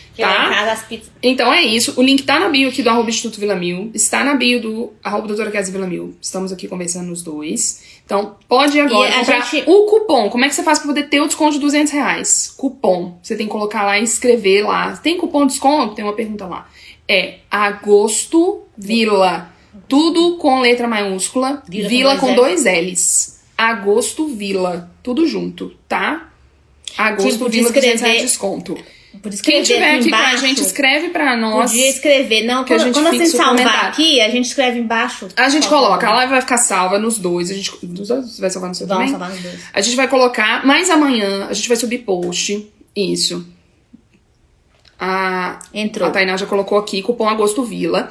[0.09, 0.49] Porque Tá.
[0.49, 0.87] casa.
[1.21, 1.93] Então é isso.
[1.97, 3.91] O link tá na bio aqui do arroba Instituto Vila Mil.
[3.93, 6.15] Está na bio do arroba doutora Kézia Vila Mil.
[6.23, 7.83] Estamos aqui conversando os dois.
[8.07, 10.31] Então, pode ir agora E comprar gente- o cupom.
[10.31, 12.55] Como é que você faz pra poder ter o desconto de 200 reais?
[12.57, 13.19] Cupom.
[13.21, 14.97] Você tem que colocar lá e escrever lá.
[14.99, 15.97] Tem cupom de desconto?
[15.97, 16.69] Tem uma pergunta lá.
[17.09, 19.51] É Agosto Vila.
[19.89, 21.61] Tudo com letra maiúscula.
[21.69, 23.34] Vila Vila, com com dois dois L's.
[23.57, 24.91] Agosto Vila.
[25.03, 26.29] Tudo junto, tá?
[26.97, 28.79] Agosto Tipo, de Vila, 200 reais escrever- de desconto.
[29.23, 31.71] Por escrever Quem tiver aqui aqui com a embaixo, gente, escreve pra nós.
[31.71, 32.45] Podia escrever.
[32.45, 35.29] Não, que a gente quando assim fixa o salvar aqui, a gente escreve embaixo.
[35.37, 37.49] A gente coloca, a live vai ficar salva nos dois.
[37.51, 39.13] A gente, nos dois vai salvar no seu Vamos também?
[39.13, 39.61] salvar nos dois.
[39.73, 42.67] A gente vai colocar, mas amanhã a gente vai subir post.
[42.95, 43.47] Isso.
[44.99, 46.09] A, Entrou.
[46.09, 48.11] a Tainá já colocou aqui, cupom Agosto Vila.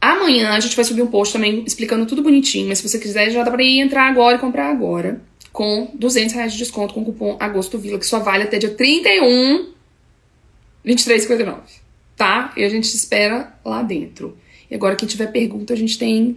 [0.00, 3.30] Amanhã a gente vai subir um post também explicando tudo bonitinho, mas se você quiser
[3.30, 5.20] já dá pra ir entrar agora e comprar agora.
[5.52, 8.70] Com 200 reais de desconto com o cupom Agosto Vila, que só vale até dia
[8.70, 9.72] 31,
[10.84, 11.56] 23,59.
[12.14, 12.52] Tá?
[12.56, 14.36] E a gente te espera lá dentro.
[14.70, 16.36] E agora, quem tiver pergunta, a gente tem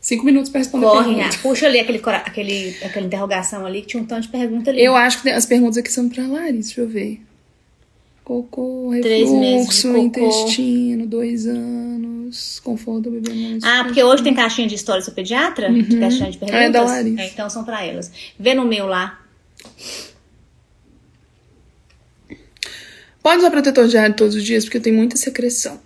[0.00, 3.88] cinco minutos pra responder a Corre, ah, puxa ali aquele, aquele, aquela interrogação ali, que
[3.88, 4.82] tinha um tanto de pergunta ali.
[4.82, 7.20] Eu acho que as perguntas aqui são pra Larissa, deixa eu ver.
[8.90, 10.00] Meses de refluxo, cocô.
[10.00, 15.04] intestino, dois anos, conforto do bebê não Ah, porque hoje tem caixinha de história do
[15.04, 15.72] seu pediatra?
[15.72, 16.62] De caixinha de perguntas?
[16.62, 17.22] É, da Larissa.
[17.22, 18.10] É, então são pra elas.
[18.38, 19.18] Vê no meu lá.
[23.22, 25.80] Pode usar protetor diário todos os dias, porque tenho muita secreção.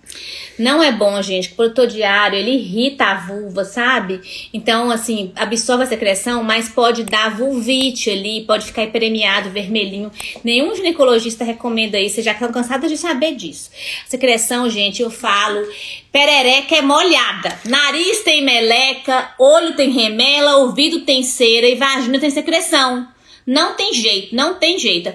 [0.57, 1.49] Não é bom, gente.
[1.49, 4.19] Protetor diário, ele irrita a vulva, sabe?
[4.51, 10.11] Então, assim, absorve a secreção, mas pode dar vulvite ali, pode ficar hiperemiado, vermelhinho.
[10.43, 13.69] Nenhum ginecologista recomenda isso, vocês já estão cansados de saber disso.
[14.07, 15.63] Secreção, gente, eu falo,
[16.11, 17.59] perereca é molhada.
[17.65, 23.07] Nariz tem meleca, olho tem remela, ouvido tem cera e vagina tem secreção.
[23.45, 25.13] Não tem jeito, não tem jeito.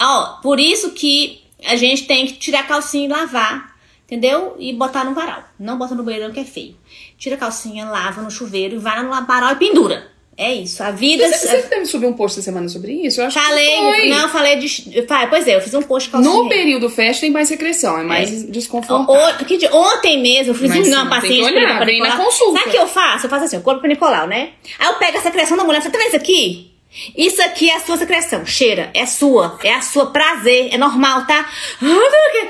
[0.00, 3.74] Ó, por isso que a gente tem que tirar a calcinha e lavar,
[4.06, 4.56] entendeu?
[4.58, 5.44] E botar no varal.
[5.58, 6.76] Não bota no banheiro que é feio.
[7.18, 10.08] Tira a calcinha, lava no chuveiro e vai no varal e pendura.
[10.40, 10.80] É isso.
[10.84, 11.26] A vida.
[11.28, 13.20] Você, você deve subir um post essa semana sobre isso?
[13.20, 14.08] Eu acho falei, que foi.
[14.08, 15.02] não, falei de.
[15.28, 16.32] Pois é, eu fiz um post de calcinha.
[16.32, 18.46] No período festa tem mais secreção, é mais É.
[18.46, 19.34] desconfortável.
[19.40, 22.16] O- que de- ontem mesmo eu fiz Mas um tem paciente olhar, pra na Nicolau.
[22.18, 22.58] consulta.
[22.60, 23.26] Sabe o que eu faço?
[23.26, 24.50] Eu faço assim, eu corpo pra Nicolau, né?
[24.78, 26.67] Aí eu pego a secreção da mulher, você tá vendo isso aqui?
[27.16, 31.26] Isso aqui é a sua secreção, cheira, é sua, é a sua prazer, é normal,
[31.26, 31.48] tá?
[31.82, 32.48] Ah?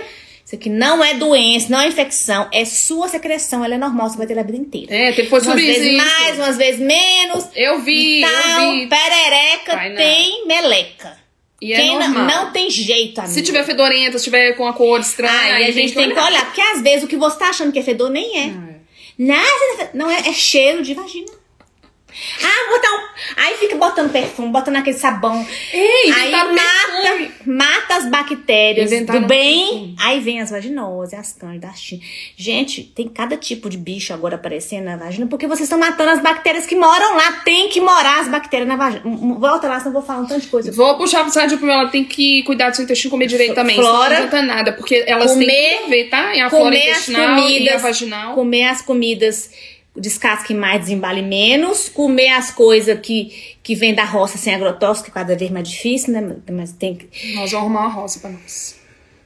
[0.48, 4.16] Isso aqui não é doença, não é infecção, é sua secreção, ela é normal, você
[4.16, 4.94] vai ter a vida inteira.
[4.94, 5.96] É, teve foi Umas sobre vezes isso.
[5.98, 7.48] mais, umas vezes menos.
[7.54, 8.86] Eu vi, então, eu vi.
[8.86, 9.96] perereca não.
[9.96, 11.18] tem meleca.
[11.60, 12.24] E é Quem não, normal.
[12.24, 13.34] não tem jeito, amiga.
[13.34, 16.60] Se tiver fedorenta, se tiver com a cor estranha, a gente tem que olhar, porque
[16.62, 18.46] às vezes o que você tá achando que é fedor nem é.
[18.46, 18.78] É.
[19.18, 21.37] Nada, não é, é cheiro de vagina.
[22.42, 23.08] Ah, botar um.
[23.36, 25.46] Aí fica botando perfume, botando aquele sabão.
[25.72, 27.30] Ei, aí inventaram mata, perfume.
[27.46, 29.68] mata as bactérias Inventaram do bem.
[29.68, 29.96] perfume.
[30.00, 32.00] Aí vem as vaginoses, as cândidas, as tin-
[32.36, 36.22] Gente, tem cada tipo de bicho agora aparecendo na vagina, porque vocês estão matando as
[36.22, 37.32] bactérias que moram lá.
[37.44, 39.02] Tem que morar as bactérias na vagina.
[39.04, 40.72] Volta lá, senão eu vou falar um tanto de coisa.
[40.72, 43.76] Vou puxar pro site porque ela tem que cuidar do seu intestino comer direito também.
[43.76, 44.08] Flora.
[44.20, 46.34] Não adianta nada, porque elas Comer- têm a ver, tá?
[46.34, 48.34] E a flora intestinal e a comidas, vaginal.
[48.34, 49.50] comer as comidas
[50.00, 55.14] descasque mais, desembale menos, comer as coisas que, que vem da roça sem agrotóxico, que
[55.14, 56.36] cada vez mais difícil, né?
[56.50, 57.06] Mas tem que.
[57.34, 58.76] Nós vamos arrumar uma roça pra nós.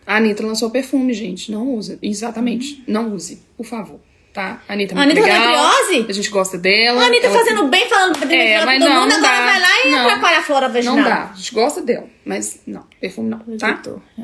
[0.07, 1.53] A Anitta lançou perfume, gente.
[1.53, 1.99] Não usa.
[2.03, 2.83] Exatamente.
[2.89, 4.01] Não use, por favor.
[4.33, 4.63] Tá?
[4.67, 5.55] A Anitta é A muito Anitta legal.
[5.55, 6.07] endometriose?
[6.09, 7.03] A gente gosta dela.
[7.03, 9.45] A Anitta Ela- fazendo bem, falando pra É, todo mas mundo, não, não agora dá.
[9.45, 9.99] vai lá e Não.
[10.09, 10.97] atrapalha a flora vaginal.
[10.97, 11.31] Não dá.
[11.31, 12.07] A gente gosta dela.
[12.25, 13.83] Mas não, perfume não, tá?
[14.19, 14.23] É.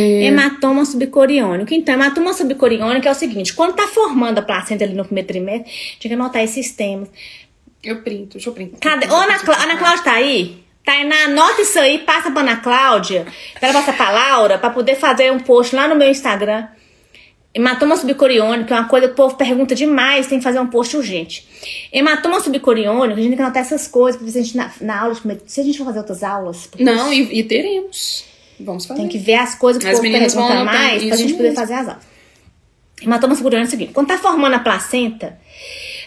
[0.00, 1.72] Hematoma subcoriônico.
[1.74, 5.70] Então, hematoma subcoriônico é o seguinte: quando tá formando a placenta ali no primeiro trimestre,
[5.98, 7.08] tinha que anotar esses temas.
[7.82, 8.80] Eu printo, deixa eu printar.
[8.80, 9.06] Cadê?
[9.12, 10.62] Ô, Ana, Clá- Ana Cláudia tá aí?
[10.84, 13.26] Tainá, anota isso aí, passa pra Ana Cláudia,
[13.58, 16.66] pra ela passar pra Laura, pra poder fazer um post lá no meu Instagram.
[17.54, 20.96] Hematoma subcoriônico é uma coisa que o povo pergunta demais, tem que fazer um post
[20.96, 21.46] urgente.
[21.92, 24.72] Hematoma subcoriônico, a gente tem que anotar essas coisas, pra ver se a gente na,
[24.80, 25.14] na aula,
[25.46, 28.24] se a gente for fazer outras aulas, porque Não, e, e teremos.
[28.60, 29.00] Vamos fazer.
[29.00, 31.48] tem que ver as coisas que As o povo pergunta anotar mais, pra gente poder
[31.50, 31.56] mesmo.
[31.56, 32.04] fazer as aulas.
[33.02, 35.38] Hematoma subcoriônico é o seguinte, quando tá formando a placenta,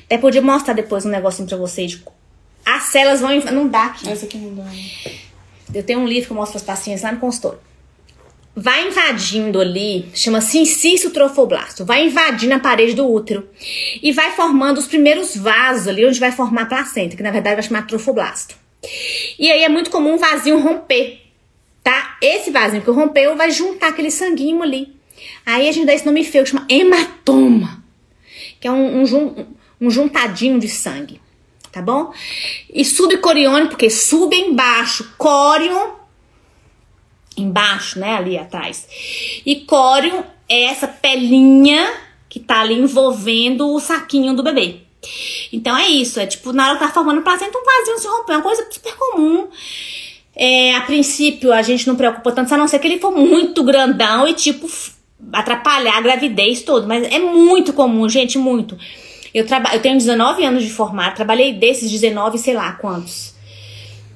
[0.05, 2.01] até podia mostrar depois um negocinho pra vocês,
[2.65, 3.37] as células vão...
[3.51, 4.09] Não dá aqui.
[4.09, 4.65] Essa aqui não dá.
[5.73, 7.59] Eu tenho um livro que eu mostro para as pacientes lá no consultório.
[8.55, 13.47] Vai invadindo ali, chama-se inciso trofoblasto, vai invadindo a parede do útero
[14.01, 17.55] e vai formando os primeiros vasos ali, onde vai formar a placenta, que na verdade
[17.55, 18.55] vai chamar trofoblasto.
[19.37, 21.21] E aí é muito comum um vasinho romper,
[21.87, 22.17] tá?
[22.21, 24.93] Esse vasinho que rompeu vai juntar aquele sanguinho ali.
[25.45, 27.81] Aí a gente dá esse nome feio que chama hematoma,
[28.59, 29.45] que é um, um,
[29.79, 31.21] um juntadinho de sangue,
[31.71, 32.11] tá bom?
[32.73, 35.91] E subcoriônico, porque sub embaixo, córion
[37.37, 38.85] embaixo, né, ali atrás.
[39.45, 41.89] E córion é essa pelinha
[42.27, 44.81] que tá ali envolvendo o saquinho do bebê.
[45.53, 48.33] Então é isso, é tipo, na hora que tá formando placenta, um vasinho se romper,
[48.33, 49.47] é uma coisa super comum.
[50.39, 53.63] É, a princípio, a gente não preocupa tanto, a não ser que ele for muito
[53.63, 54.69] grandão e, tipo,
[55.33, 56.85] atrapalhar a gravidez toda.
[56.85, 58.77] Mas é muito comum, gente, muito.
[59.33, 63.33] Eu, eu tenho 19 anos de formar, trabalhei desses 19, sei lá quantos.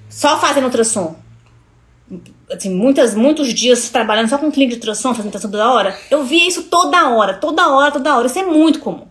[0.10, 1.16] Só fazendo ultrassom.
[2.52, 5.98] Assim, muitas, muitos dias trabalhando só com clínica de ultrassom, fazendo ultrassom toda hora.
[6.12, 8.28] Eu via isso toda hora, toda hora, toda hora.
[8.28, 9.08] Isso é muito comum.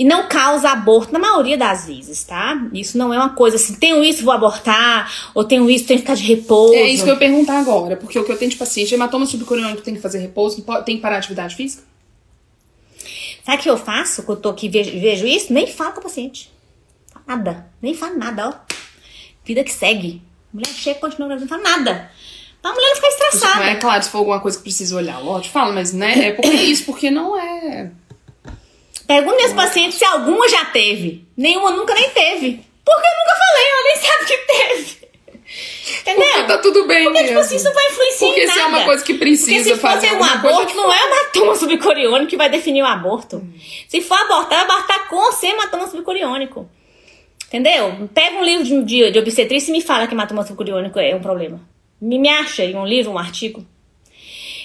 [0.00, 2.58] E não causa aborto na maioria das vezes, tá?
[2.72, 6.06] Isso não é uma coisa assim, tenho isso, vou abortar, ou tenho isso, tenho que
[6.06, 6.72] ficar de repouso.
[6.72, 9.26] É isso que eu ia perguntar agora, porque o que eu tenho de paciente, hematoma
[9.26, 11.82] subcoriônico tem que fazer repouso, tem que parar a atividade física?
[13.44, 15.52] Sabe o que eu faço quando eu tô aqui e vejo, vejo isso?
[15.52, 16.50] Nem falo com o paciente.
[17.26, 17.66] Nada.
[17.82, 18.74] Nem falo nada, ó.
[19.44, 20.22] Vida que segue.
[20.50, 22.10] Mulher chega e continua não fala nada.
[22.62, 23.64] Pra mulher não ficar estressada.
[23.64, 26.56] É claro, se for alguma coisa que precisa olhar, lógico, fala, mas né, é porque
[26.56, 27.90] isso, porque não é.
[29.10, 31.24] Pergunta meus pacientes se alguma já teve.
[31.36, 32.60] Nenhuma nunca nem teve.
[32.84, 35.00] Porque eu nunca falei, ela nem sabe que teve.
[36.00, 36.28] Entendeu?
[36.28, 37.40] Porque tá tudo bem Porque, tipo mesmo.
[37.40, 38.60] assim, isso não vai influenciar Porque em se nada.
[38.60, 40.92] é uma coisa que precisa Porque se for fazer ter um alguma coisa, aborto, não
[40.92, 43.44] é o hematoma subcoriônico que vai definir o aborto.
[43.88, 46.70] Se for abortar, vai abortar com ou sem hematoma subcoriônico.
[47.48, 48.08] Entendeu?
[48.14, 51.20] Pega um livro de, de, de obstetrícia e me fala que hematoma subcoriônico é um
[51.20, 51.60] problema.
[52.00, 53.66] Me, me acha aí um livro, um artigo.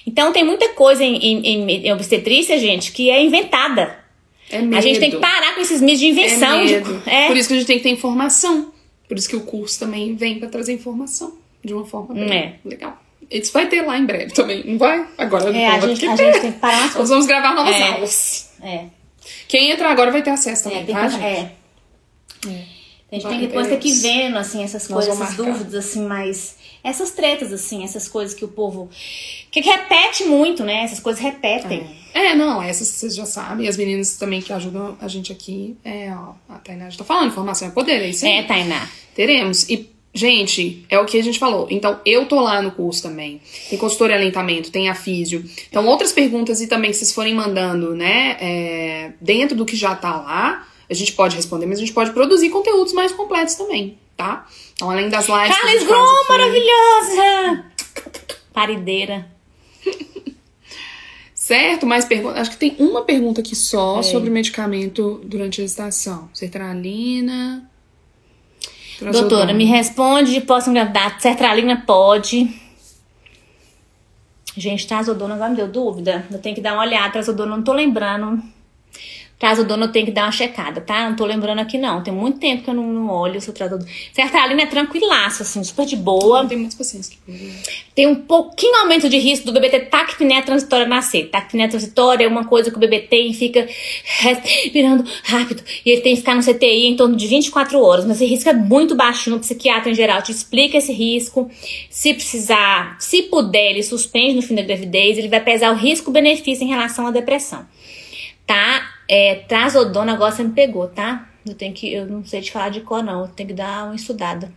[0.05, 4.04] Então tem muita coisa em, em, em obstetrícia, gente, que é inventada.
[4.49, 4.77] É medo.
[4.77, 6.59] A gente tem que parar com esses mitos de invenção.
[6.59, 7.03] É de- medo.
[7.05, 7.27] é.
[7.27, 8.71] Por isso que a gente tem que ter informação.
[9.07, 12.55] Por isso que o curso também vem pra trazer informação de uma forma bem É.
[12.63, 13.01] legal.
[13.29, 15.05] Isso vai ter lá em breve também, não vai?
[15.17, 16.25] Agora É, a não gente, vai a ter.
[16.33, 17.87] gente tem que parar Nós vamos gravar novas É.
[17.89, 18.49] aulas.
[18.61, 18.85] É,
[19.47, 21.23] Quem entrar agora vai ter acesso também, é, tá, que, gente?
[21.23, 21.51] é.
[23.11, 26.05] A gente Vai, tem que depois ter que vendo, assim, essas coisas, essas dúvidas, assim,
[26.05, 26.55] mais.
[26.85, 28.87] Essas tretas, assim, essas coisas que o povo.
[29.49, 30.83] Que, que repete muito, né?
[30.83, 31.83] Essas coisas repetem.
[32.13, 33.67] É, não, essas vocês já sabem.
[33.67, 35.75] As meninas também que ajudam a gente aqui.
[35.83, 38.33] É, ó, a Tainá já tá falando, informação é poder, é isso aí.
[38.33, 38.87] É, Tainá.
[39.15, 39.67] Teremos.
[39.67, 41.65] E, gente, é o que a gente falou.
[41.71, 43.41] Então, eu tô lá no curso também.
[43.67, 45.43] Tem consultor e alentamento, tem a físio.
[45.67, 49.95] Então, outras perguntas e também, se vocês forem mandando, né, é, dentro do que já
[49.95, 53.97] tá lá, a gente pode responder, mas a gente pode produzir conteúdos mais completos também,
[54.15, 54.45] tá?
[54.73, 55.57] Então, além das lives.
[55.57, 57.65] Carles Grom, maravilhosa!
[58.53, 59.27] Parideira.
[61.33, 62.39] Certo, mais perguntas.
[62.39, 64.03] Acho que tem uma pergunta aqui só É.
[64.03, 66.27] sobre medicamento durante a gestação.
[66.33, 67.69] Sertralina.
[69.11, 71.19] Doutora, me responde, posso engravidar?
[71.21, 72.49] Sertralina pode.
[74.57, 76.25] Gente, trazodona agora me deu dúvida.
[76.31, 77.11] Eu tenho que dar uma olhada.
[77.11, 78.41] Trazodona, não tô lembrando.
[79.37, 81.09] Trazodona eu tenho que dar uma checada, tá?
[81.09, 82.01] Não tô lembrando aqui não.
[82.01, 83.89] Tem muito tempo que eu não, não olho o seu trazodona.
[84.13, 86.45] Sertralina é tranquilaço, assim, super de boa.
[86.45, 87.17] Tem muitos pacientes que.
[87.93, 91.29] Tem um pouquinho aumento de risco do bebê ter taquipneia transitória nascer.
[91.29, 93.67] Taquipneia transitória é uma coisa que o bebê tem e fica
[94.19, 95.61] respirando rápido.
[95.85, 98.05] E ele tem que ficar no CTI em torno de 24 horas.
[98.05, 99.35] Mas esse risco é muito baixinho.
[99.35, 101.51] O psiquiatra em geral te explica esse risco.
[101.89, 105.17] Se precisar, se puder, ele suspende no fim da gravidez.
[105.17, 107.65] Ele vai pesar o risco-benefício em relação à depressão.
[108.47, 108.94] Tá?
[109.07, 111.29] É, trazodona agora você me pegou, tá?
[111.45, 111.93] Eu tenho que.
[111.93, 113.21] Eu não sei te falar de cor, não.
[113.21, 114.51] Eu tenho que dar uma estudada.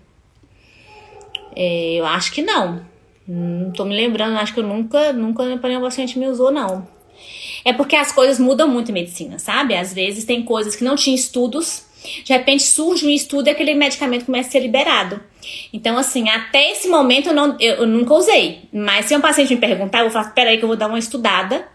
[1.54, 2.86] É, eu acho que não.
[3.26, 6.88] Não tô me lembrando, acho que eu nunca, nunca nenhum paciente me usou, não.
[7.64, 9.74] É porque as coisas mudam muito em medicina, sabe?
[9.74, 11.84] Às vezes tem coisas que não tinha estudos,
[12.24, 15.20] de repente surge um estudo e aquele medicamento começa a ser liberado.
[15.72, 18.62] Então, assim, até esse momento eu, não, eu, eu nunca usei.
[18.72, 20.98] Mas se um paciente me perguntar, eu vou falar, peraí que eu vou dar uma
[20.98, 21.66] estudada.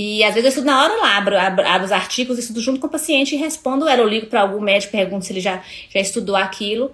[0.00, 2.78] E às vezes eu estudo na hora lá, abro, abro, abro os artigos, estudo junto
[2.78, 4.00] com o paciente e respondo ela.
[4.00, 5.60] Eu ligo para algum médico, pergunto se ele já,
[5.92, 6.92] já estudou aquilo.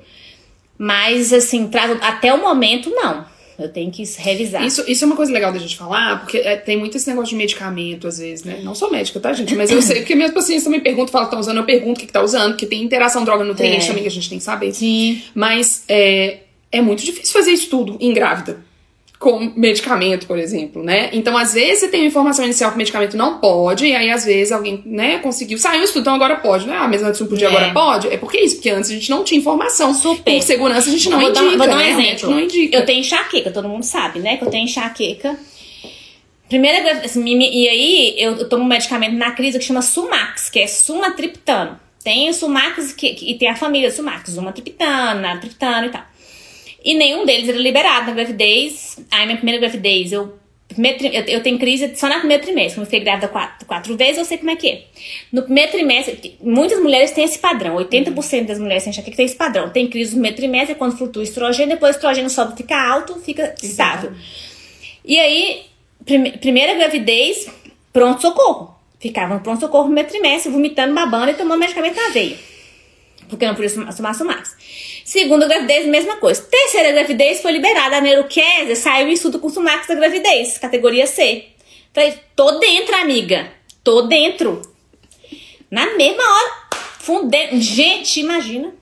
[0.78, 3.26] Mas, assim, traz, até o momento, não.
[3.58, 4.64] Eu tenho que revisar.
[4.64, 7.28] Isso, isso é uma coisa legal da gente falar, porque é, tem muito esse negócio
[7.28, 8.60] de medicamento, às vezes, né?
[8.62, 9.54] Não sou médica, tá, gente?
[9.54, 12.00] Mas eu sei, porque meus pacientes também perguntam, falam que estão usando, eu pergunto o
[12.00, 13.88] que, que tá usando, porque tem interação droga-nutriente É.
[13.88, 14.72] também que a gente tem que saber.
[14.72, 15.22] Sim.
[15.34, 16.38] Mas é,
[16.72, 18.64] é muito difícil fazer isso tudo em grávida.
[19.18, 21.08] Com medicamento, por exemplo, né?
[21.12, 24.10] Então, às vezes, você tem uma informação inicial que o medicamento não pode, e aí,
[24.10, 25.56] às vezes, alguém, né, conseguiu.
[25.56, 26.74] Saiu o estudo, então agora pode, né?
[26.76, 27.50] Ah, mas antes não podia, É.
[27.50, 28.08] agora pode.
[28.08, 29.94] É porque é isso, porque antes a gente não tinha informação.
[29.94, 30.34] Super.
[30.34, 31.44] Por segurança, a gente não vou indica.
[31.44, 31.90] dar, vou dar um né?
[31.90, 32.30] Exemplo.
[32.30, 32.76] não indica.
[32.76, 34.36] Eu tenho enxaqueca, todo mundo sabe, né?
[34.36, 35.38] Que eu tenho enxaqueca.
[36.48, 40.66] Primeira assim, e aí eu, tomo um medicamento na crise que chama Sumax, que é
[40.66, 41.80] sumatriptano.
[42.04, 46.02] Tem o Sumax que, que- e tem a família Sumax, sumatriptana, triptano e tal.
[46.84, 48.98] E nenhum deles era liberado na gravidez.
[49.10, 52.74] Aí minha primeira gravidez, eu primeiro eu, eu tenho crise só na primeira trimestre.
[52.74, 54.82] Quando eu fiquei grávida quatro, quatro vezes, eu sei como é que é.
[55.32, 57.76] No primeiro trimestre, muitas mulheres têm esse padrão.
[57.76, 59.70] 80% das mulheres têm enxaqueca tem esse padrão.
[59.70, 63.14] Tem crise no primeiro trimestre, quando flutua o estrogênio, depois o estrogênio sobe, fica alto,
[63.20, 64.12] fica estável.
[65.04, 65.62] E aí,
[66.04, 67.46] prime- primeira gravidez,
[67.92, 68.74] pronto-socorro.
[69.00, 72.36] Ficava no pronto-socorro no primeiro trimestre, vomitando, babando e tomando medicamento na veia.
[73.28, 74.54] Porque não podia sumar Sumax.
[75.04, 76.42] Segunda gravidez, mesma coisa.
[76.42, 81.48] Terceira gravidez foi liberada a neuroquésia, saiu o estudo com Sumax da gravidez, categoria C.
[81.92, 83.52] Falei, tô dentro, amiga.
[83.84, 84.62] Tô dentro.
[85.70, 86.52] Na mesma hora,
[86.98, 87.60] fundendo.
[87.60, 88.74] Gente, imagina.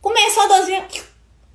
[0.00, 0.86] Começou a dozinha.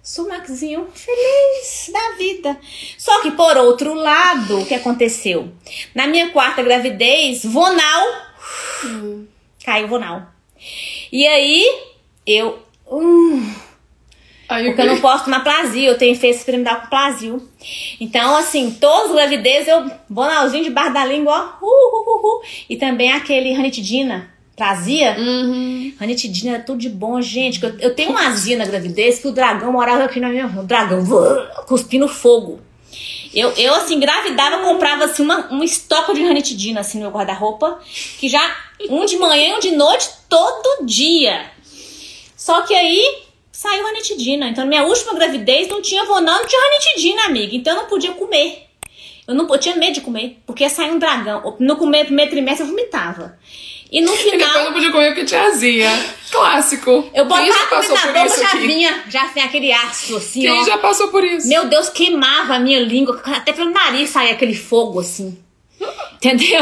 [0.03, 2.59] Sumaxinho feliz da vida.
[2.97, 5.53] Só que, por outro lado, o que aconteceu?
[5.95, 8.07] Na minha quarta gravidez, Vonal.
[9.63, 10.23] Caiu Vonal.
[11.11, 11.63] E aí,
[12.25, 12.59] eu.
[12.91, 13.53] Hum,
[14.49, 17.47] porque eu não posso tomar Plasil, eu tenho efeito experimental com Plasil.
[17.99, 21.65] Então, assim, todas as gravidezes eu Vonalzinho debaixo da língua, ó.
[21.65, 22.41] Uh, uh, uh, uh.
[22.67, 24.33] E também aquele ranitidina.
[24.57, 25.15] Plazia.
[25.17, 25.93] Uhum.
[25.97, 27.63] Ranitidina era tudo de bom, gente.
[27.63, 30.63] Eu, eu tenho uma azia na gravidez que o dragão morava aqui na minha rua.
[30.63, 31.01] O dragão
[31.65, 32.59] cuspindo fogo.
[33.33, 37.79] Eu, eu, assim, engravidava, comprava, assim, uma, um estoque de ranitidina, assim, no meu guarda-roupa.
[38.19, 38.41] Que já,
[38.89, 41.51] um de manhã e um de noite, todo dia.
[42.35, 43.28] Só que aí,
[43.59, 44.47] saiu ranitidina.
[44.47, 47.55] Então, na minha última gravidez, não tinha vonal, não tinha ranitidina, amiga.
[47.55, 48.67] Então, eu não podia comer.
[49.27, 51.57] Eu não eu tinha medo de comer, porque ia sair um dragão.
[51.59, 53.37] No comer, primeiro trimestre, eu vomitava.
[53.91, 55.89] E no E depois final, não podia comer porque tinha azia.
[56.31, 56.89] Clássico.
[57.13, 58.67] eu Quem já botava a passou por na boca, isso já aqui?
[58.67, 60.65] vinha, já vinha aquele ácido assim, Quem ó.
[60.65, 61.47] já passou por isso?
[61.47, 65.37] Meu Deus, queimava a minha língua, até pelo nariz saía aquele fogo assim.
[66.15, 66.61] Entendeu?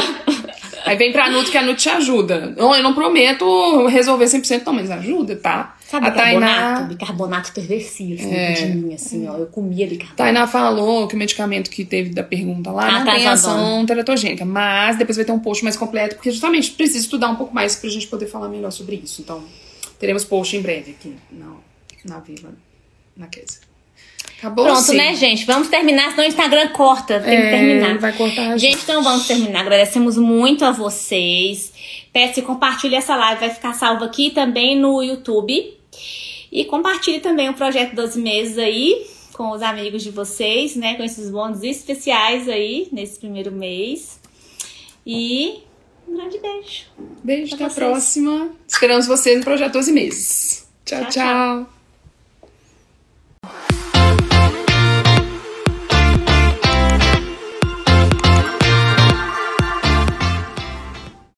[0.86, 2.54] Aí vem pra Nutri que a Nutri te ajuda.
[2.56, 5.76] Não, eu não prometo resolver 100% não, mas ajuda, tá?
[5.86, 6.54] Sabe a bicarbonato?
[6.54, 8.54] Tainá, Bicarbonato perversivo, assim, É.
[8.54, 9.36] de mim, assim, ó.
[9.38, 10.16] Eu comia bicarbonato.
[10.18, 13.32] Tainá falou que o medicamento que teve da pergunta lá Ah, não tá, tem tá
[13.32, 17.36] ação teratogênica, mas depois vai ter um post mais completo, porque justamente precisa estudar um
[17.36, 19.22] pouco mais pra gente poder falar melhor sobre isso.
[19.22, 19.44] Então,
[20.00, 21.54] teremos post em breve aqui na,
[22.06, 22.54] na Viva,
[23.16, 23.67] na Kesa.
[24.38, 24.98] Acabou Pronto, sim.
[24.98, 25.46] né, gente?
[25.46, 27.20] Vamos terminar, senão o Instagram corta.
[27.20, 27.98] Tem que É, terminar.
[27.98, 29.62] vai cortar a Gente, então vamos terminar.
[29.62, 31.74] Agradecemos muito a vocês.
[32.14, 35.74] Peço que compartilhe essa live, vai ficar salva aqui também no YouTube.
[36.52, 40.96] E compartilhe também o projeto 12 meses aí com os amigos de vocês, né?
[40.96, 44.20] Com esses bônus especiais aí nesse primeiro mês.
[45.06, 45.60] E
[46.08, 46.84] um grande beijo.
[47.24, 47.76] Beijo, até a vocês.
[47.88, 48.50] próxima.
[48.68, 50.68] Esperamos vocês no Projeto 12 Meses.
[50.86, 51.00] tchau.
[51.02, 51.68] Tchau, tchau.
[53.44, 53.87] tchau.